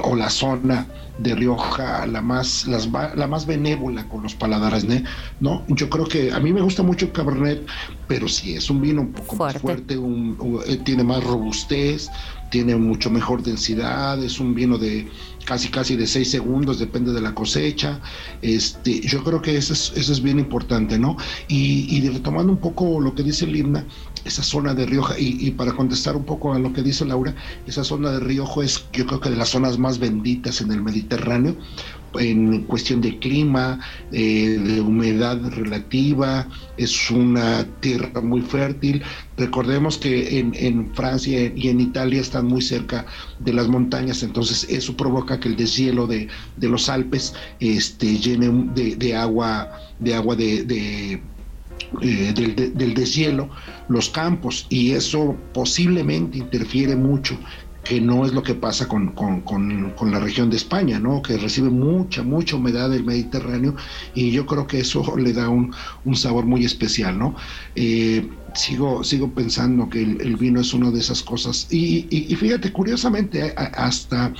o 0.02 0.14
la 0.14 0.28
zona 0.28 0.86
de 1.22 1.34
Rioja 1.34 2.06
la 2.06 2.22
más, 2.22 2.66
las, 2.66 2.88
la 2.90 3.26
más 3.26 3.46
benévola 3.46 4.08
con 4.08 4.22
los 4.22 4.34
paladares, 4.34 4.86
¿no? 5.40 5.64
Yo 5.68 5.90
creo 5.90 6.06
que 6.06 6.32
a 6.32 6.40
mí 6.40 6.52
me 6.52 6.62
gusta 6.62 6.82
mucho 6.82 7.06
el 7.06 7.12
Cabernet, 7.12 7.66
pero 8.08 8.26
sí 8.26 8.54
es 8.54 8.70
un 8.70 8.80
vino 8.80 9.02
un 9.02 9.12
poco 9.12 9.36
más 9.36 9.58
fuerte, 9.58 9.98
eh, 10.66 10.76
tiene 10.84 11.04
más 11.04 11.22
robustez, 11.22 12.08
tiene 12.50 12.74
mucho 12.76 13.10
mejor 13.10 13.42
densidad, 13.42 14.22
es 14.22 14.40
un 14.40 14.54
vino 14.54 14.78
de 14.78 15.08
casi 15.44 15.68
casi 15.68 15.96
de 15.96 16.06
seis 16.06 16.30
segundos, 16.30 16.78
depende 16.78 17.12
de 17.12 17.20
la 17.20 17.34
cosecha. 17.34 18.00
Este, 18.42 19.00
yo 19.00 19.22
creo 19.24 19.42
que 19.42 19.56
eso 19.56 19.72
es, 19.72 19.92
eso 19.96 20.12
es 20.12 20.22
bien 20.22 20.38
importante, 20.38 20.98
¿no? 20.98 21.16
Y, 21.48 21.86
y 21.96 22.08
retomando 22.08 22.52
un 22.52 22.58
poco 22.58 23.00
lo 23.00 23.14
que 23.14 23.22
dice 23.22 23.46
Linda, 23.46 23.84
esa 24.24 24.42
zona 24.42 24.74
de 24.74 24.86
Rioja, 24.86 25.14
y, 25.18 25.50
para 25.52 25.72
contestar 25.72 26.16
un 26.16 26.24
poco 26.24 26.52
a 26.52 26.58
lo 26.58 26.72
que 26.72 26.82
dice 26.82 27.04
Laura, 27.04 27.34
esa 27.66 27.84
zona 27.84 28.10
de 28.10 28.20
Rioja 28.20 28.62
es 28.62 28.84
yo 28.92 29.06
creo 29.06 29.20
que 29.20 29.30
de 29.30 29.36
las 29.36 29.48
zonas 29.50 29.78
más 29.78 29.98
benditas 29.98 30.60
en 30.60 30.72
el 30.72 30.82
Mediterráneo, 30.82 31.56
en 32.18 32.62
cuestión 32.64 33.00
de 33.00 33.18
clima, 33.18 33.80
eh, 34.12 34.58
de 34.58 34.80
humedad 34.80 35.38
relativa, 35.50 36.48
es 36.76 37.10
una 37.10 37.64
tierra 37.80 38.20
muy 38.20 38.42
fértil. 38.42 39.02
Recordemos 39.36 39.98
que 39.98 40.38
en, 40.38 40.94
Francia 40.94 41.52
y 41.54 41.68
en 41.68 41.80
Italia 41.80 42.20
están 42.20 42.46
muy 42.46 42.62
cerca 42.62 43.06
de 43.38 43.52
las 43.52 43.68
montañas, 43.68 44.22
entonces 44.22 44.66
eso 44.68 44.96
provoca 44.96 45.40
que 45.40 45.48
el 45.48 45.56
deshielo 45.56 46.06
de, 46.06 46.28
los 46.60 46.88
Alpes 46.88 47.34
este, 47.60 48.18
llene 48.18 48.70
de, 48.74 49.16
agua, 49.16 49.70
de 49.98 50.14
agua 50.14 50.36
de 50.36 51.20
eh, 52.02 52.32
del, 52.34 52.54
del, 52.54 52.94
deshielo 52.94 53.50
los 53.88 54.08
campos 54.10 54.64
y 54.68 54.92
eso 54.92 55.36
posiblemente 55.52 56.38
interfiere 56.38 56.94
mucho 56.94 57.36
que 57.84 58.00
no 58.00 58.24
es 58.26 58.32
lo 58.32 58.42
que 58.42 58.54
pasa 58.54 58.88
con, 58.88 59.14
la 60.10 60.20
región 60.20 60.50
de 60.50 60.56
España, 60.56 60.98
¿no? 60.98 61.22
que 61.22 61.36
recibe 61.36 61.70
mucha, 61.70 62.22
mucha 62.22 62.56
humedad 62.56 62.90
del 62.90 63.04
Mediterráneo 63.04 63.74
y 64.14 64.30
yo 64.30 64.46
creo 64.46 64.66
que 64.66 64.80
eso 64.80 65.16
le 65.16 65.32
da 65.32 65.48
un, 65.48 65.74
sabor 66.14 66.44
muy 66.44 66.64
especial. 66.64 67.18
¿no? 67.18 67.34
Eh, 67.74 68.28
sigo, 68.54 69.04
sigo 69.04 69.30
pensando 69.32 69.88
que 69.88 70.02
el, 70.02 70.36
vino 70.36 70.60
es 70.60 70.74
una 70.74 70.90
de 70.90 70.98
esas 70.98 71.22
cosas 71.22 71.66
y, 71.70 72.06
y, 72.10 72.34
fíjate, 72.34 72.72
curiosamente 72.72 73.54
hasta 73.56 74.32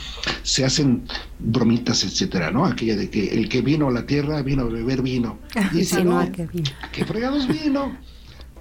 se 0.42 0.64
hacen 0.64 1.02
bromitas, 1.38 2.04
etcétera, 2.04 2.50
¿no? 2.50 2.64
Aquella 2.64 2.96
de 2.96 3.08
que 3.10 3.28
el 3.28 3.48
que 3.48 3.62
vino 3.62 3.88
a 3.88 3.92
la 3.92 4.06
tierra 4.06 4.42
vino 4.42 4.62
a 4.62 4.66
beber 4.66 5.02
vino. 5.02 5.38
Y 5.72 5.78
dice, 5.78 6.04
no, 6.04 6.30
¿qué, 6.32 6.48
¿qué 6.92 7.04
fregados 7.04 7.46
vino? 7.46 7.96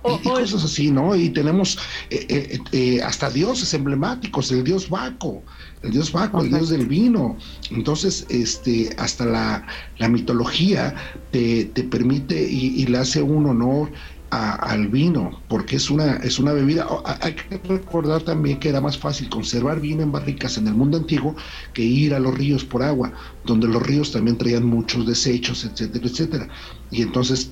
Y, 0.05 0.23
cosas 0.23 0.63
así, 0.63 0.91
¿no? 0.91 1.15
Y 1.15 1.29
tenemos 1.29 1.77
eh, 2.09 2.25
eh, 2.29 2.59
eh, 2.71 3.01
hasta 3.01 3.29
dioses 3.29 3.73
emblemáticos, 3.73 4.51
el 4.51 4.63
dios 4.63 4.89
Baco, 4.89 5.43
el 5.83 5.91
dios 5.91 6.11
Baco, 6.11 6.41
el 6.41 6.49
dios 6.49 6.69
del 6.69 6.87
vino. 6.87 7.37
Entonces, 7.71 8.25
este, 8.29 8.95
hasta 8.97 9.25
la, 9.25 10.09
mitología 10.09 10.95
te, 11.31 11.65
te 11.65 11.83
permite 11.83 12.41
y, 12.49 12.81
y, 12.81 12.85
le 12.87 12.97
hace 12.99 13.21
un 13.21 13.45
honor 13.47 13.91
al 14.31 14.87
vino, 14.89 15.41
porque 15.47 15.75
es 15.77 15.89
una, 15.89 16.17
es 16.17 16.39
una 16.39 16.53
bebida. 16.53 16.87
Hay 17.21 17.33
que 17.33 17.57
recordar 17.67 18.21
también 18.21 18.59
que 18.59 18.69
era 18.69 18.81
más 18.81 18.97
fácil 18.97 19.29
conservar 19.29 19.79
vino 19.79 20.03
en 20.03 20.11
barricas 20.11 20.57
en 20.57 20.67
el 20.67 20.75
mundo 20.75 20.97
antiguo 20.97 21.35
que 21.73 21.81
ir 21.81 22.13
a 22.13 22.19
los 22.19 22.37
ríos 22.37 22.63
por 22.63 22.83
agua, 22.83 23.11
donde 23.45 23.67
los 23.67 23.81
ríos 23.81 24.11
también 24.11 24.37
traían 24.37 24.65
muchos 24.65 25.07
desechos, 25.07 25.65
etcétera, 25.65 26.05
etcétera. 26.05 26.47
Y 26.91 27.01
entonces 27.01 27.51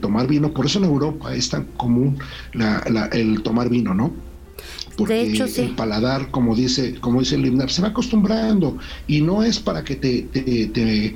tomar 0.00 0.26
vino, 0.26 0.52
por 0.52 0.66
eso 0.66 0.78
en 0.78 0.84
Europa 0.84 1.34
es 1.34 1.48
tan 1.48 1.64
común 1.76 2.18
el 3.12 3.42
tomar 3.42 3.68
vino, 3.68 3.94
¿no? 3.94 4.12
Porque 4.96 5.22
el 5.22 5.74
paladar, 5.74 6.30
como 6.30 6.54
dice, 6.54 6.96
como 7.00 7.20
dice 7.20 7.36
el 7.36 7.70
se 7.70 7.80
va 7.80 7.88
acostumbrando 7.88 8.76
y 9.06 9.22
no 9.22 9.42
es 9.42 9.58
para 9.58 9.82
que 9.82 9.96
te, 9.96 10.22
te 10.22 11.14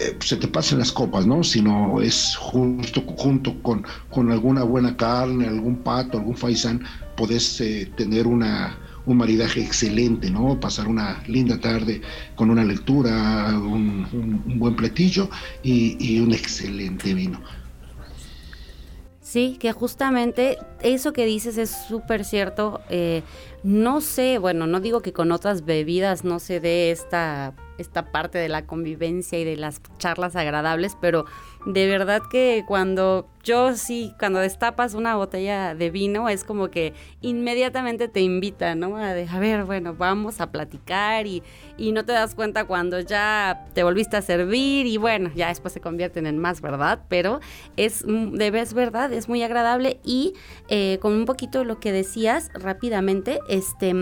eh, 0.00 0.16
se 0.20 0.36
te 0.36 0.48
pasen 0.48 0.78
las 0.78 0.92
copas, 0.92 1.26
¿no? 1.26 1.44
Sino 1.44 2.00
es 2.00 2.36
justo 2.36 3.02
junto 3.16 3.60
con, 3.62 3.84
con 4.10 4.30
alguna 4.32 4.64
buena 4.64 4.96
carne, 4.96 5.46
algún 5.46 5.76
pato, 5.76 6.18
algún 6.18 6.36
faisán, 6.36 6.82
podés 7.16 7.60
eh, 7.60 7.90
tener 7.96 8.26
una, 8.26 8.78
un 9.06 9.16
maridaje 9.16 9.60
excelente, 9.60 10.30
¿no? 10.30 10.58
Pasar 10.58 10.88
una 10.88 11.22
linda 11.26 11.60
tarde 11.60 12.00
con 12.34 12.50
una 12.50 12.64
lectura, 12.64 13.48
un, 13.56 14.42
buen 14.58 14.74
platillo 14.74 15.28
y, 15.62 15.96
y 16.00 16.20
un 16.20 16.32
excelente 16.32 17.14
vino. 17.14 17.40
Sí, 19.34 19.56
que 19.58 19.72
justamente 19.72 20.58
eso 20.82 21.12
que 21.12 21.26
dices 21.26 21.58
es 21.58 21.70
súper 21.88 22.24
cierto. 22.24 22.82
Eh, 22.88 23.22
no 23.62 24.00
sé, 24.00 24.38
bueno, 24.38 24.66
no 24.66 24.80
digo 24.80 25.00
que 25.00 25.12
con 25.12 25.32
otras 25.32 25.64
bebidas 25.64 26.24
no 26.24 26.38
se 26.38 26.60
dé 26.60 26.90
esta 26.90 27.52
esta 27.78 28.12
parte 28.12 28.38
de 28.38 28.48
la 28.48 28.66
convivencia 28.66 29.38
y 29.38 29.44
de 29.44 29.56
las 29.56 29.80
charlas 29.98 30.36
agradables, 30.36 30.96
pero 31.00 31.24
de 31.66 31.88
verdad 31.88 32.22
que 32.30 32.64
cuando 32.66 33.26
yo 33.42 33.76
sí, 33.76 34.14
cuando 34.18 34.38
destapas 34.38 34.94
una 34.94 35.16
botella 35.16 35.74
de 35.74 35.90
vino, 35.90 36.28
es 36.28 36.44
como 36.44 36.70
que 36.70 36.94
inmediatamente 37.20 38.08
te 38.08 38.20
invita, 38.20 38.74
¿no? 38.74 38.96
A, 38.96 39.12
de, 39.12 39.28
a 39.28 39.38
ver, 39.38 39.64
bueno, 39.64 39.94
vamos 39.94 40.40
a 40.40 40.50
platicar 40.50 41.26
y, 41.26 41.42
y, 41.76 41.92
no 41.92 42.04
te 42.04 42.12
das 42.12 42.34
cuenta 42.34 42.64
cuando 42.64 43.00
ya 43.00 43.66
te 43.74 43.82
volviste 43.82 44.16
a 44.16 44.22
servir 44.22 44.86
y 44.86 44.96
bueno, 44.96 45.30
ya 45.34 45.48
después 45.48 45.74
se 45.74 45.80
convierten 45.80 46.26
en 46.26 46.38
más, 46.38 46.60
¿verdad? 46.60 47.00
Pero 47.08 47.40
es, 47.76 48.04
de 48.06 48.50
vez 48.50 48.72
verdad, 48.72 49.12
es 49.12 49.28
muy 49.28 49.42
agradable 49.42 50.00
y 50.04 50.34
eh, 50.68 50.98
con 51.00 51.12
un 51.12 51.26
poquito 51.26 51.64
lo 51.64 51.80
que 51.80 51.92
decías 51.92 52.50
rápidamente, 52.54 53.40
este 53.48 53.94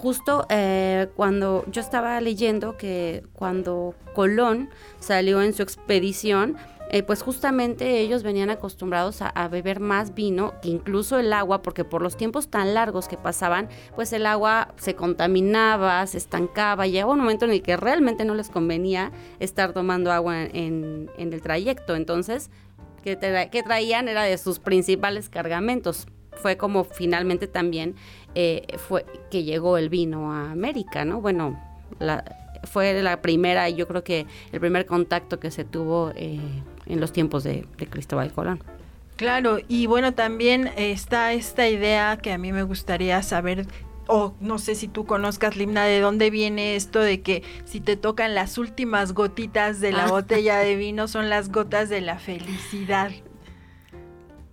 justo 0.00 0.46
eh, 0.48 1.08
cuando 1.14 1.62
yo 1.70 1.82
estaba 1.82 2.18
leyendo 2.22 2.78
que 2.78 3.22
cuando 3.34 3.94
Colón 4.14 4.70
salió 4.98 5.42
en 5.42 5.52
su 5.52 5.62
expedición, 5.62 6.56
eh, 6.90 7.02
pues 7.02 7.22
justamente 7.22 8.00
ellos 8.00 8.22
venían 8.22 8.48
acostumbrados 8.48 9.20
a, 9.20 9.48
beber 9.48 9.78
más 9.78 10.14
vino 10.14 10.54
que 10.62 10.70
incluso 10.70 11.18
el 11.18 11.34
agua, 11.34 11.60
porque 11.60 11.84
por 11.84 12.00
los 12.00 12.16
tiempos 12.16 12.48
tan 12.48 12.72
largos 12.72 13.08
que 13.08 13.18
pasaban, 13.18 13.68
pues 13.94 14.12
el 14.14 14.24
agua 14.24 14.74
se 14.76 14.94
contaminaba, 14.94 16.04
se 16.06 16.16
estancaba, 16.16 16.86
y 16.86 16.92
llegaba 16.92 17.12
un 17.12 17.20
momento 17.20 17.44
en 17.44 17.50
el 17.50 17.62
que 17.62 17.76
realmente 17.76 18.24
no 18.24 18.34
les 18.34 18.48
convenía 18.48 19.12
estar 19.38 19.74
tomando 19.74 20.10
agua 20.10 20.42
en, 20.42 21.10
el 21.18 21.42
trayecto. 21.42 21.94
Entonces, 21.94 22.50
que, 23.04 23.18
que 23.52 23.62
traían 23.62 24.08
era 24.08 24.22
de 24.22 24.38
sus 24.38 24.58
principales 24.60 25.28
cargamentos. 25.28 26.06
Fue 26.32 26.56
como 26.56 26.84
finalmente 26.84 27.46
también 27.46 27.96
eh, 28.34 28.66
fue 28.78 29.04
que 29.30 29.42
llegó 29.44 29.78
el 29.78 29.88
vino 29.88 30.32
a 30.32 30.50
América, 30.50 31.04
¿no? 31.04 31.20
Bueno, 31.20 31.58
fue 32.64 33.02
la 33.02 33.22
primera, 33.22 33.68
yo 33.68 33.86
creo 33.88 34.04
que 34.04 34.26
el 34.52 34.60
primer 34.60 34.86
contacto 34.86 35.40
que 35.40 35.50
se 35.50 35.64
tuvo 35.64 36.12
eh, 36.14 36.38
en 36.86 37.00
los 37.00 37.12
tiempos 37.12 37.44
de, 37.44 37.66
Cristóbal 37.90 38.32
Colón. 38.32 38.62
Claro, 39.16 39.58
y 39.68 39.86
bueno, 39.86 40.14
también 40.14 40.70
está 40.76 41.32
esta 41.32 41.68
idea 41.68 42.18
que 42.18 42.32
a 42.32 42.38
mí 42.38 42.52
me 42.52 42.62
gustaría 42.62 43.22
saber 43.22 43.66
o 44.06 44.34
no 44.40 44.58
sé 44.58 44.74
si 44.74 44.88
tú 44.88 45.06
conozcas, 45.06 45.56
Limna, 45.56 45.84
de 45.84 46.00
dónde 46.00 46.30
viene 46.30 46.74
esto 46.74 46.98
de 46.98 47.20
que 47.20 47.44
si 47.64 47.80
te 47.80 47.96
tocan 47.96 48.34
las 48.34 48.58
últimas 48.58 49.12
gotitas 49.12 49.80
de 49.80 49.92
la 49.92 50.06
ah. 50.06 50.10
botella 50.10 50.58
de 50.58 50.74
vino 50.74 51.06
son 51.06 51.30
las 51.30 51.52
gotas 51.52 51.88
de 51.88 52.00
la 52.00 52.18
felicidad. 52.18 53.12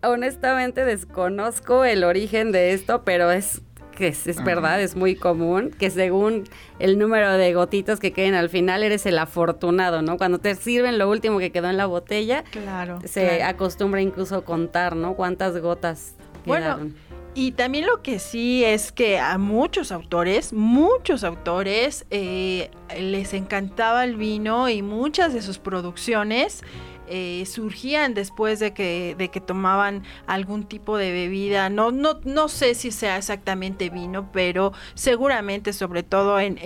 Honestamente 0.04 0.86
desconozco 0.86 1.86
el 1.86 2.04
origen 2.04 2.52
de 2.52 2.74
esto, 2.74 3.04
pero 3.04 3.32
es 3.32 3.64
que 3.98 4.10
es, 4.10 4.44
verdad, 4.44 4.80
es 4.80 4.96
muy 4.96 5.16
común, 5.16 5.72
que 5.72 5.90
según 5.90 6.44
el 6.78 7.00
número 7.00 7.34
de 7.34 7.54
gotitas 7.54 8.00
que 8.00 8.14
queden 8.14 8.36
al 8.36 8.50
final 8.50 8.84
eres 8.84 9.08
el 9.08 9.18
afortunado, 9.18 10.04
¿no? 10.04 10.18
Cuando 10.18 10.38
te 10.38 10.54
sirven 10.54 11.00
lo 11.00 11.10
último 11.10 11.40
que 11.40 11.52
quedó 11.52 11.70
en 11.70 11.78
la 11.78 11.88
botella, 11.88 12.44
claro, 12.52 13.00
se 13.04 13.42
acostumbra 13.42 14.02
incluso 14.02 14.46
contar, 14.46 14.96
¿no? 14.96 15.16
Cuántas 15.16 15.58
gotas 15.58 16.14
quedaron. 16.46 16.80
Bueno, 16.80 17.08
y 17.34 17.52
también 17.52 17.86
lo 17.86 18.02
que 18.02 18.20
sí 18.20 18.64
es 18.64 18.92
que 18.92 19.20
a 19.20 19.38
muchos 19.38 19.92
autores, 19.92 20.54
muchos 20.54 21.24
autores 21.24 22.06
eh, 22.10 22.70
les 23.00 23.34
encantaba 23.34 24.04
el 24.04 24.16
vino 24.16 24.70
y 24.70 24.82
muchas 24.82 25.34
de 25.34 25.42
sus 25.42 25.58
producciones 25.58 26.64
eh, 27.08 27.44
surgían 27.46 28.14
después 28.14 28.60
de 28.60 28.74
que, 28.74 29.16
de 29.18 29.30
que 29.30 29.42
tomaban 29.42 30.04
algún 30.26 30.64
tipo 30.66 30.98
de 30.98 31.12
bebida. 31.12 31.70
No, 31.70 31.92
no, 31.92 32.20
no 32.24 32.48
sé 32.48 32.76
si 32.76 32.92
sea 32.92 33.18
exactamente 33.18 33.90
vino, 33.90 34.32
pero 34.32 34.74
seguramente, 34.94 35.74
sobre 35.74 36.04
todo 36.04 36.40
en, 36.40 36.58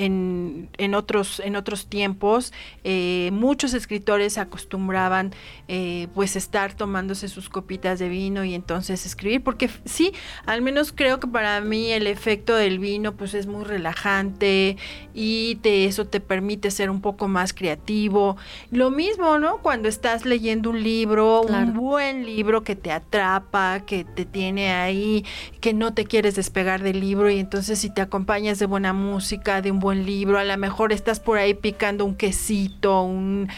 en, 0.78 0.96
otros, 0.96 1.40
en 1.40 1.56
otros 1.56 1.88
tiempos, 1.88 2.54
eh, 2.84 3.30
muchos 3.34 3.74
escritores 3.74 4.38
acostumbraban 4.38 5.34
eh, 5.68 6.08
pues 6.14 6.36
estar 6.36 6.74
tomándose 6.74 7.28
sus 7.28 7.50
copitas 7.50 8.00
de 8.00 8.10
vino 8.10 8.44
y 8.44 8.56
entonces 8.56 9.06
escribir, 9.06 9.44
porque 9.44 9.70
sí, 9.86 10.14
al 10.46 10.62
menos 10.62 10.92
creo 10.92 11.20
que 11.20 11.28
para 11.28 11.62
mí 11.62 11.92
el 11.92 12.08
efecto 12.08 12.56
del 12.56 12.80
vino 12.80 13.16
pues 13.16 13.34
es 13.34 13.48
muy 13.48 13.64
relajante 13.64 14.78
y 15.14 15.56
te, 15.62 15.86
eso 15.86 16.06
te 16.06 16.20
permite 16.20 16.72
ser 16.72 16.90
un 16.90 17.02
poco 17.02 17.28
más 17.28 17.54
creativo. 17.54 18.38
Lo 18.72 18.92
mismo, 18.92 19.40
¿no? 19.40 19.60
Cuando 19.60 19.88
estás 19.88 20.26
leyendo 20.32 20.70
un 20.70 20.82
libro, 20.82 21.42
un 21.42 21.74
buen 21.74 22.26
libro 22.26 22.64
que 22.64 22.78
te 22.78 22.90
atrapa, 22.90 23.82
que 23.86 24.06
te 24.06 24.24
tiene 24.24 24.72
ahí, 24.72 25.26
que 25.60 25.74
no 25.74 25.94
te 25.94 26.06
quieres 26.06 26.36
despegar 26.36 26.82
del 26.82 27.02
libro 27.02 27.30
y 27.30 27.38
entonces 27.38 27.80
si 27.80 27.90
te 27.90 28.02
acompañas 28.02 28.58
de 28.58 28.66
buena 28.66 28.94
música, 28.94 29.62
de 29.62 29.72
un 29.72 29.82
buen 29.82 30.06
libro, 30.06 30.40
a 30.40 30.46
lo 30.46 30.58
mejor 30.58 30.94
estás 30.94 31.20
por 31.20 31.38
ahí 31.38 31.54
picando 31.54 32.06
un 32.06 32.16
quesito, 32.16 33.04
un, 33.04 33.50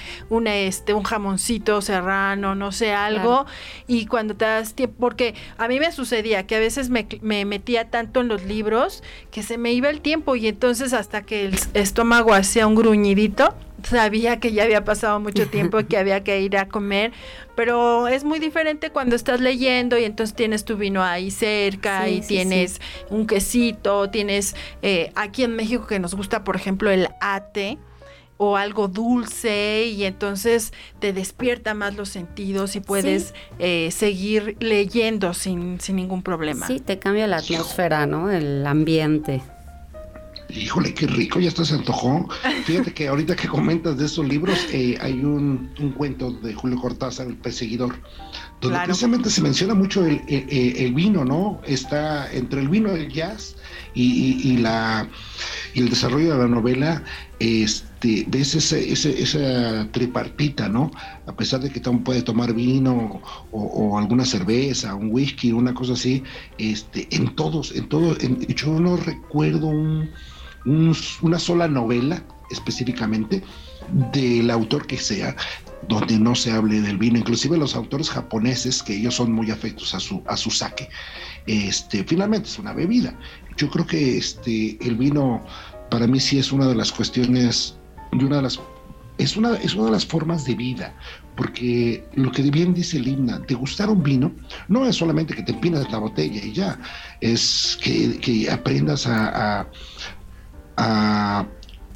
este, 0.47 0.95
un 0.95 1.03
jamoncito 1.03 1.81
serrano, 1.81 2.55
no 2.55 2.71
sé, 2.71 2.91
algo, 2.91 3.45
y 3.85 4.07
cuando 4.07 4.35
te 4.35 4.45
das 4.45 4.73
tiempo, 4.73 4.95
porque 4.99 5.35
a 5.59 5.67
mí 5.67 5.79
me 5.79 5.91
sucedía 5.91 6.47
que 6.47 6.55
a 6.55 6.59
veces 6.59 6.89
me, 6.89 7.07
me 7.21 7.45
metía 7.45 7.91
tanto 7.91 8.21
en 8.21 8.29
los 8.29 8.43
libros 8.45 9.03
que 9.29 9.43
se 9.43 9.59
me 9.59 9.73
iba 9.73 9.91
el 9.91 10.01
tiempo 10.01 10.35
y 10.35 10.47
entonces 10.47 10.93
hasta 10.93 11.21
que 11.21 11.45
el 11.45 11.59
estómago 11.75 12.33
hacía 12.33 12.65
un 12.65 12.73
gruñidito, 12.73 13.53
sabía 13.83 14.39
que 14.39 14.51
ya 14.51 14.63
había 14.63 14.83
pasado 14.83 15.19
mucho 15.19 15.47
tiempo 15.47 15.79
y 15.79 15.85
que 15.85 15.97
había 15.97 16.23
que 16.23 16.41
ir 16.41 16.57
a 16.57 16.67
comer, 16.67 17.11
pero 17.55 18.07
es 18.07 18.23
muy 18.23 18.39
diferente 18.39 18.89
cuando 18.89 19.15
estás 19.15 19.39
leyendo 19.39 19.97
y 19.97 20.03
entonces 20.05 20.35
tienes 20.35 20.65
tu 20.65 20.77
vino 20.77 21.03
ahí 21.03 21.31
cerca 21.31 22.09
y 22.09 22.21
tienes 22.21 22.81
un 23.09 23.27
quesito, 23.27 24.09
tienes 24.09 24.55
eh, 24.81 25.11
aquí 25.15 25.43
en 25.43 25.55
México 25.55 25.87
que 25.87 25.99
nos 25.99 26.15
gusta, 26.15 26.43
por 26.43 26.55
ejemplo, 26.55 26.89
el 26.89 27.09
ate 27.21 27.77
o 28.37 28.57
algo 28.57 28.87
dulce 28.87 29.85
y 29.85 30.03
entonces 30.05 30.73
te 30.99 31.13
despierta 31.13 31.73
más 31.73 31.95
los 31.95 32.09
sentidos 32.09 32.75
y 32.75 32.79
puedes 32.79 33.33
eh, 33.59 33.89
seguir 33.91 34.57
leyendo 34.59 35.33
sin, 35.33 35.79
sin 35.79 35.95
ningún 35.95 36.23
problema. 36.23 36.67
Sí, 36.67 36.79
te 36.79 36.99
cambia 36.99 37.27
la 37.27 37.37
atmósfera, 37.37 38.05
¿no? 38.05 38.31
El 38.31 38.65
ambiente. 38.65 39.41
Híjole, 40.55 40.93
qué 40.93 41.07
rico, 41.07 41.39
ya 41.39 41.47
está 41.47 41.65
se 41.65 41.73
antojó. 41.73 42.27
Fíjate 42.65 42.93
que 42.93 43.07
ahorita 43.07 43.35
que 43.35 43.47
comentas 43.47 43.97
de 43.97 44.05
esos 44.05 44.27
libros, 44.27 44.67
eh, 44.71 44.97
hay 45.01 45.23
un, 45.23 45.71
cuento 45.97 46.31
de 46.31 46.53
Julio 46.53 46.79
Cortázar, 46.79 47.27
El 47.27 47.37
Perseguidor, 47.37 47.95
donde 48.61 48.79
precisamente 48.85 49.29
se 49.31 49.41
menciona 49.41 49.73
mucho 49.73 50.05
el, 50.05 50.93
vino, 50.93 51.25
¿no? 51.25 51.59
Está 51.65 52.31
entre 52.31 52.61
el 52.61 52.69
vino, 52.69 52.91
el 52.91 53.11
jazz 53.11 53.55
y, 53.95 54.57
la, 54.57 55.07
y 55.73 55.79
el 55.79 55.89
desarrollo 55.89 56.33
de 56.33 56.39
la 56.39 56.47
novela, 56.47 57.03
este, 57.39 58.25
ves 58.27 58.53
esa 58.55 59.91
tripartita, 59.91 60.69
¿no? 60.69 60.91
A 61.25 61.35
pesar 61.35 61.61
de 61.61 61.71
que 61.71 61.79
puede 61.79 62.21
tomar 62.21 62.53
vino 62.53 63.21
o, 63.51 63.97
alguna 63.97 64.23
cerveza, 64.23 64.93
un 64.93 65.09
whisky, 65.11 65.51
una 65.51 65.73
cosa 65.73 65.93
así, 65.93 66.23
este, 66.59 67.07
en 67.11 67.35
todos, 67.35 67.71
en 67.75 67.89
todos, 67.89 68.19
yo 68.55 68.79
no 68.79 68.97
recuerdo 68.97 69.67
un 69.67 70.11
una 70.65 71.39
sola 71.39 71.67
novela 71.67 72.23
específicamente 72.49 73.41
del 74.11 74.49
autor 74.49 74.87
que 74.87 74.97
sea 74.97 75.35
donde 75.89 76.17
no 76.17 76.33
se 76.35 76.51
hable 76.51 76.79
del 76.81 76.97
vino, 76.97 77.17
inclusive 77.19 77.57
los 77.57 77.75
autores 77.75 78.09
japoneses 78.09 78.81
que 78.81 78.95
ellos 78.95 79.15
son 79.15 79.31
muy 79.31 79.51
afectos 79.51 79.93
a 79.93 79.99
su 79.99 80.23
a 80.27 80.37
su 80.37 80.49
sake. 80.49 80.89
Este, 81.45 82.03
finalmente 82.05 82.47
es 82.47 82.57
una 82.57 82.73
bebida. 82.73 83.17
Yo 83.57 83.69
creo 83.69 83.85
que 83.85 84.17
este 84.17 84.77
el 84.85 84.95
vino 84.95 85.43
para 85.89 86.07
mí 86.07 86.19
sí 86.19 86.39
es 86.39 86.51
una 86.51 86.67
de 86.67 86.75
las 86.75 86.91
cuestiones 86.91 87.77
de 88.13 88.25
una 88.25 88.37
de 88.37 88.43
las 88.43 88.59
es 89.17 89.37
una, 89.37 89.55
es 89.55 89.75
una 89.75 89.85
de 89.85 89.91
las 89.91 90.05
formas 90.05 90.45
de 90.45 90.55
vida, 90.55 90.95
porque 91.35 92.03
lo 92.15 92.31
que 92.31 92.41
bien 92.43 92.73
dice 92.73 92.97
el 92.97 93.07
himna, 93.07 93.41
te 93.45 93.53
gustar 93.53 93.89
un 93.89 94.01
vino 94.01 94.31
no 94.67 94.85
es 94.87 94.95
solamente 94.95 95.35
que 95.35 95.43
te 95.43 95.51
empinas 95.51 95.91
la 95.91 95.99
botella 95.99 96.43
y 96.43 96.51
ya, 96.51 96.79
es 97.21 97.77
que, 97.81 98.49
aprendas 98.49 99.05
a, 99.05 99.59
a, 99.61 99.67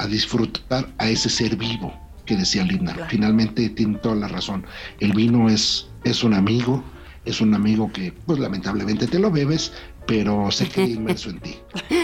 disfrutar 0.10 0.88
a 0.98 1.10
ese 1.10 1.30
ser 1.30 1.56
vivo 1.56 1.94
que 2.26 2.36
decía 2.36 2.64
Linda. 2.64 3.08
Finalmente 3.10 3.70
tiene 3.70 3.98
toda 4.00 4.16
la 4.16 4.28
razón. 4.28 4.66
El 5.00 5.14
vino 5.14 5.50
es, 5.50 5.88
es 6.04 6.24
un 6.24 6.34
amigo, 6.34 6.84
es 7.26 7.42
un 7.42 7.54
amigo 7.54 7.92
que 7.92 8.14
pues 8.26 8.40
lamentablemente 8.40 9.08
te 9.08 9.20
lo 9.20 9.32
bebes, 9.32 9.74
pero 10.08 10.50
sé 10.52 10.70
que 10.70 10.84
inmerso 10.84 11.30
en 11.30 11.40
ti. 11.42 11.60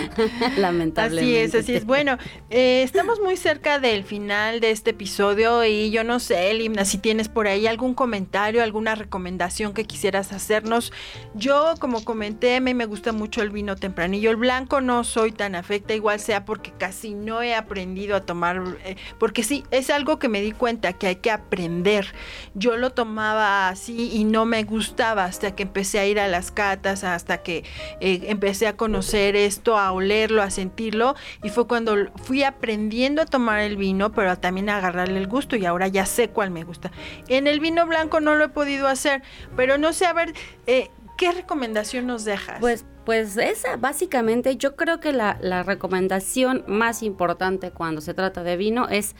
Lamentablemente. 0.57 1.39
Así 1.41 1.55
es, 1.55 1.63
así 1.63 1.73
es. 1.73 1.85
Bueno, 1.85 2.17
eh, 2.49 2.83
estamos 2.83 3.19
muy 3.21 3.37
cerca 3.37 3.79
del 3.79 4.03
final 4.03 4.59
de 4.59 4.71
este 4.71 4.91
episodio 4.91 5.63
y 5.63 5.89
yo 5.89 6.03
no 6.03 6.19
sé, 6.19 6.53
Limna, 6.53 6.83
si 6.83 6.97
tienes 6.97 7.29
por 7.29 7.47
ahí 7.47 7.65
algún 7.65 7.93
comentario, 7.93 8.61
alguna 8.61 8.95
recomendación 8.95 9.73
que 9.73 9.85
quisieras 9.85 10.33
hacernos. 10.33 10.91
Yo, 11.33 11.75
como 11.79 12.03
comenté, 12.03 12.57
a 12.57 12.59
mí 12.59 12.73
me 12.73 12.85
gusta 12.85 13.13
mucho 13.13 13.41
el 13.41 13.49
vino 13.49 13.77
tempranillo. 13.77 14.31
El 14.31 14.35
blanco 14.35 14.81
no 14.81 15.05
soy 15.05 15.31
tan 15.31 15.55
afecta, 15.55 15.93
igual 15.93 16.19
sea 16.19 16.43
porque 16.43 16.73
casi 16.77 17.13
no 17.13 17.41
he 17.41 17.55
aprendido 17.55 18.17
a 18.17 18.21
tomar, 18.25 18.61
eh, 18.83 18.97
porque 19.17 19.43
sí, 19.43 19.63
es 19.71 19.89
algo 19.89 20.19
que 20.19 20.27
me 20.27 20.41
di 20.41 20.51
cuenta 20.51 20.93
que 20.93 21.07
hay 21.07 21.15
que 21.15 21.31
aprender. 21.31 22.07
Yo 22.53 22.75
lo 22.75 22.89
tomaba 22.91 23.69
así 23.69 24.11
y 24.11 24.25
no 24.25 24.45
me 24.45 24.63
gustaba 24.65 25.23
hasta 25.23 25.55
que 25.55 25.63
empecé 25.63 25.99
a 25.99 26.05
ir 26.05 26.19
a 26.19 26.27
las 26.27 26.51
catas, 26.51 27.05
hasta 27.05 27.43
que 27.43 27.63
eh, 27.99 28.21
empecé 28.27 28.67
a 28.67 28.75
conocer 28.75 29.35
esto, 29.35 29.77
a 29.77 29.91
olerlo, 29.91 30.41
a 30.41 30.49
sentirlo 30.49 31.15
y 31.43 31.49
fue 31.49 31.67
cuando 31.67 31.95
fui 32.23 32.43
aprendiendo 32.43 33.21
a 33.21 33.25
tomar 33.25 33.59
el 33.59 33.77
vino, 33.77 34.11
pero 34.11 34.37
también 34.37 34.69
a 34.69 34.77
agarrarle 34.77 35.17
el 35.17 35.27
gusto 35.27 35.55
y 35.55 35.65
ahora 35.65 35.87
ya 35.87 36.05
sé 36.05 36.29
cuál 36.29 36.51
me 36.51 36.63
gusta. 36.63 36.91
En 37.27 37.47
el 37.47 37.59
vino 37.59 37.85
blanco 37.85 38.19
no 38.19 38.35
lo 38.35 38.45
he 38.45 38.49
podido 38.49 38.87
hacer, 38.87 39.23
pero 39.55 39.77
no 39.77 39.93
sé, 39.93 40.05
a 40.05 40.13
ver, 40.13 40.33
eh, 40.67 40.89
¿qué 41.17 41.31
recomendación 41.31 42.07
nos 42.07 42.25
dejas? 42.25 42.59
Pues 42.59 42.85
pues 43.05 43.35
esa, 43.35 43.75
básicamente, 43.75 44.55
yo 44.55 44.77
creo 44.77 45.01
que 45.01 45.11
la, 45.11 45.37
la, 45.41 45.63
recomendación 45.63 46.63
más 46.67 47.03
importante 47.03 47.71
cuando 47.71 47.99
se 47.99 48.13
trata 48.13 48.43
de 48.43 48.55
vino 48.55 48.87
es 48.87 49.13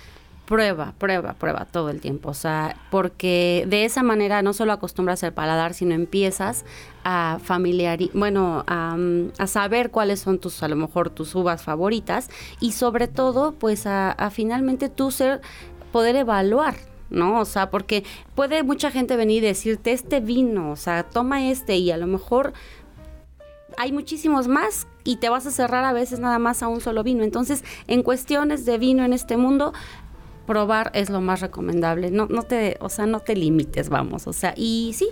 prueba, 0.46 0.94
prueba, 0.98 1.34
prueba 1.34 1.66
todo 1.66 1.90
el 1.90 2.02
tiempo. 2.02 2.30
O 2.30 2.34
sea, 2.34 2.76
porque 2.92 3.66
de 3.68 3.86
esa 3.86 4.04
manera 4.04 4.42
no 4.42 4.54
solo 4.54 4.74
acostumbras 4.74 5.24
el 5.24 5.34
paladar, 5.34 5.74
sino 5.74 5.94
empiezas 5.94 6.66
a 7.04 7.40
familiar, 7.44 8.00
bueno, 8.14 8.64
mm, 8.68 9.28
a, 9.38 9.48
saber 9.48 9.92
cuáles 9.92 10.20
son 10.20 10.40
tus, 10.40 10.64
a 10.64 10.68
lo 10.68 10.76
mejor, 10.76 11.10
tus 11.10 11.34
uvas 11.36 11.64
favoritas 11.64 12.30
y 12.60 12.74
sobre 12.74 13.08
todo, 13.08 13.54
pues 13.54 13.86
a, 13.86 14.16
finalmente 14.32 14.90
tú 14.90 15.12
ser, 15.12 15.42
poder 15.92 16.16
evaluar, 16.16 16.76
¿no? 17.10 17.40
O 17.40 17.46
sea, 17.46 17.70
porque 17.70 18.04
puede 18.36 18.64
mucha 18.64 18.92
gente 18.92 19.16
venir 19.16 19.44
y 19.44 19.48
decirte 19.48 19.92
este 19.92 20.20
vino, 20.20 20.72
o 20.72 20.76
sea, 20.76 21.04
toma 21.04 21.50
este 21.50 21.78
y 21.78 21.92
a 21.92 21.98
lo 21.98 22.08
mejor 22.08 22.54
hay 23.78 23.92
muchísimos 23.92 24.48
más 24.48 24.88
y 25.04 25.18
te 25.18 25.30
vas 25.30 25.46
a 25.46 25.52
cerrar 25.52 25.84
a 25.84 25.94
veces 25.94 26.20
nada 26.20 26.40
más 26.40 26.64
a 26.64 26.68
un 26.68 26.82
solo 26.82 27.04
vino. 27.04 27.24
Entonces, 27.24 27.64
en 27.88 28.04
cuestiones 28.04 28.66
de 28.66 28.78
vino 28.78 29.04
en 29.04 29.14
este 29.14 29.38
mundo, 29.38 29.74
probar 30.46 30.92
es 30.94 31.10
lo 31.10 31.22
más 31.22 31.42
recomendable. 31.42 32.12
No, 32.12 32.28
no 32.28 32.44
te, 32.44 32.78
o 32.80 32.90
sea, 32.90 33.06
no 33.06 33.20
te 33.20 33.36
limites, 33.36 33.90
vamos. 33.90 34.28
O 34.28 34.34
sea, 34.34 34.54
y 34.58 34.92
sí, 34.94 35.08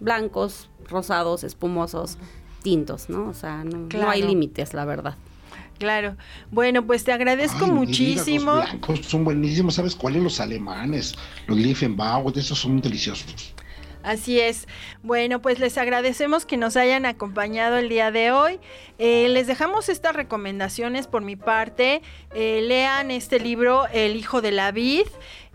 blancos, 0.00 0.68
rosados, 0.88 1.44
espumosos, 1.44 2.18
tintos, 2.62 3.08
¿no? 3.08 3.28
O 3.28 3.34
sea, 3.34 3.64
no, 3.64 3.88
hay 4.08 4.22
límites, 4.22 4.74
la 4.74 4.84
verdad. 4.84 5.16
Claro. 5.78 6.16
Bueno, 6.50 6.86
pues 6.86 7.02
te 7.02 7.12
agradezco 7.12 7.66
muchísimo. 7.66 8.54
los 8.54 8.64
blancos 8.64 9.00
son 9.00 9.24
buenísimos. 9.24 9.74
¿Sabes 9.74 9.96
cuáles? 9.96 10.22
Los 10.22 10.38
alemanes, 10.40 11.14
los 11.46 11.58
Liefenbauer, 11.58 12.38
esos 12.38 12.58
son 12.58 12.80
deliciosos. 12.80 13.54
Así 14.02 14.40
es. 14.40 14.66
Bueno, 15.02 15.40
pues 15.40 15.58
les 15.58 15.78
agradecemos 15.78 16.44
que 16.44 16.56
nos 16.56 16.76
hayan 16.76 17.06
acompañado 17.06 17.76
el 17.76 17.88
día 17.88 18.10
de 18.10 18.32
hoy. 18.32 18.58
Eh, 18.98 19.28
les 19.28 19.46
dejamos 19.46 19.88
estas 19.88 20.14
recomendaciones 20.14 21.06
por 21.06 21.22
mi 21.22 21.36
parte. 21.36 22.02
Eh, 22.34 22.62
lean 22.62 23.10
este 23.10 23.38
libro, 23.38 23.86
El 23.92 24.16
Hijo 24.16 24.40
de 24.40 24.52
la 24.52 24.72
Vid 24.72 25.06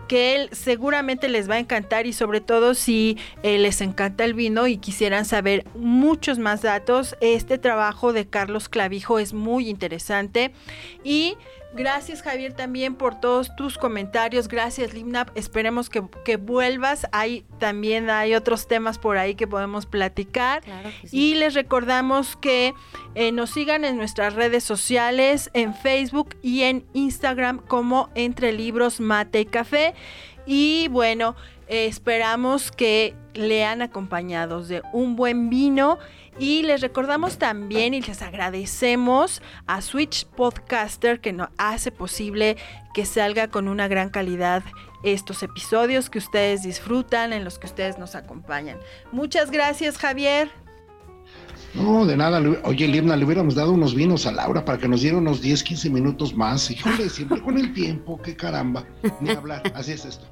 que 0.08 0.36
él 0.36 0.50
seguramente 0.54 1.28
les 1.28 1.50
va 1.50 1.56
a 1.56 1.60
encantar 1.60 2.08
y 2.08 2.14
sobre 2.14 2.42
todo 2.42 2.74
si 2.74 3.18
eh, 3.44 3.58
les 3.58 3.82
encanta 3.82 4.24
el 4.24 4.34
vino 4.34 4.68
y 4.68 4.78
quisieran 4.78 5.26
saber 5.26 5.66
muchos 5.76 6.40
más 6.40 6.62
datos, 6.62 7.16
este 7.20 7.58
trabajo 7.58 8.14
de 8.14 8.28
Carlos 8.28 8.70
Clavijo 8.70 9.20
es 9.20 9.34
muy 9.34 9.70
interesante 9.70 10.54
y 11.04 11.36
Gracias 11.74 12.22
Javier 12.22 12.54
también 12.54 12.96
por 12.96 13.20
todos 13.20 13.56
tus 13.56 13.78
comentarios. 13.78 14.48
Gracias 14.48 14.94
Limnap. 14.94 15.30
Esperemos 15.36 15.90
que, 15.90 16.38
vuelvas. 16.38 17.08
Hay 17.12 17.46
también 17.60 18.10
hay 18.10 18.36
otros 18.36 18.68
temas 18.68 18.98
por 18.98 19.18
ahí 19.18 19.36
que 19.36 19.48
podemos 19.48 19.86
platicar. 19.86 20.64
Y 21.12 21.36
les 21.36 21.54
recordamos 21.54 22.36
que 22.38 22.74
eh, 23.16 23.32
nos 23.32 23.52
sigan 23.52 23.86
en 23.86 23.98
nuestras 23.98 24.34
redes 24.34 24.64
sociales, 24.64 25.50
en 25.54 25.74
Facebook 25.76 26.36
y 26.42 26.64
en 26.64 26.86
Instagram 26.94 27.60
como 27.60 28.10
Entre 28.16 28.54
Libros 28.54 29.00
Mate 29.00 29.42
y 29.42 29.46
Café. 29.46 29.94
Y 30.46 30.88
bueno, 30.90 31.36
esperamos 31.68 32.72
que 32.72 33.14
lean 33.38 33.82
acompañados 33.82 34.68
de 34.68 34.82
un 34.94 35.16
buen 35.16 35.50
vino 35.50 35.98
y 36.40 36.64
les 36.64 36.82
recordamos 36.82 37.38
también 37.38 37.94
y 37.94 38.02
les 38.02 38.22
agradecemos 38.22 39.42
a 39.66 39.82
Switch 39.82 40.26
Podcaster 40.26 41.20
que 41.22 41.34
nos 41.34 41.50
hace 41.58 41.92
posible 41.92 42.58
que 42.94 43.06
salga 43.06 43.48
con 43.48 43.68
una 43.68 43.88
gran 43.88 44.10
calidad 44.10 44.64
estos 45.04 45.44
episodios 45.44 46.10
que 46.10 46.18
ustedes 46.18 46.64
disfrutan, 46.64 47.34
en 47.34 47.44
los 47.44 47.60
que 47.60 47.68
ustedes 47.68 47.98
nos 47.98 48.16
acompañan. 48.16 48.80
Muchas 49.12 49.52
gracias, 49.52 49.98
Javier. 49.98 50.50
No, 51.74 52.06
de 52.06 52.18
nada. 52.18 52.42
Oye, 52.64 52.88
Lirna, 52.88 53.16
le 53.16 53.26
hubiéramos 53.26 53.56
dado 53.56 53.72
unos 53.74 53.94
vinos 53.94 54.26
a 54.26 54.32
Laura 54.32 54.66
para 54.66 54.78
que 54.78 54.88
nos 54.88 55.02
diera 55.02 55.18
unos 55.18 55.42
10, 55.42 55.64
15 55.64 55.90
minutos 55.90 56.36
más. 56.36 56.72
Híjole, 56.72 57.10
siempre 57.10 57.42
con 57.42 57.58
el 57.58 57.74
tiempo, 57.74 58.20
qué 58.22 58.36
caramba. 58.36 58.86
Ni 59.22 59.30
hablar, 59.30 59.62
así 59.76 59.92
es 59.92 60.06
esto. 60.06 60.26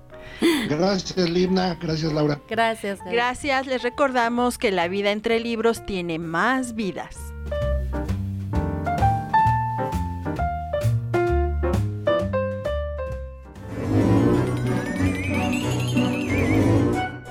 Gracias, 0.70 1.30
Lina. 1.30 1.78
Gracias, 1.82 2.12
Laura. 2.12 2.42
Gracias. 2.50 3.00
Gracias. 3.10 3.68
Les 3.68 3.84
recordamos 3.84 4.58
que 4.58 4.72
la 4.72 4.88
vida 4.88 5.12
entre 5.12 5.40
libros 5.40 5.86
tiene 5.86 6.20
más 6.20 6.76
vidas. 6.76 7.16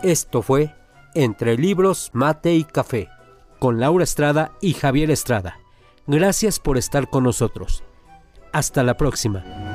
Esto 0.05 0.42
fue 0.42 0.74
Entre 1.14 1.57
Libros, 1.57 2.11
Mate 2.12 2.55
y 2.55 2.64
Café, 2.64 3.09
con 3.59 3.80
Laura 3.80 4.05
Estrada 4.05 4.52
y 4.61 4.74
Javier 4.74 5.11
Estrada. 5.11 5.59
Gracias 6.07 6.59
por 6.59 6.78
estar 6.78 7.09
con 7.09 7.24
nosotros. 7.24 7.82
Hasta 8.52 8.82
la 8.82 8.96
próxima. 8.96 9.74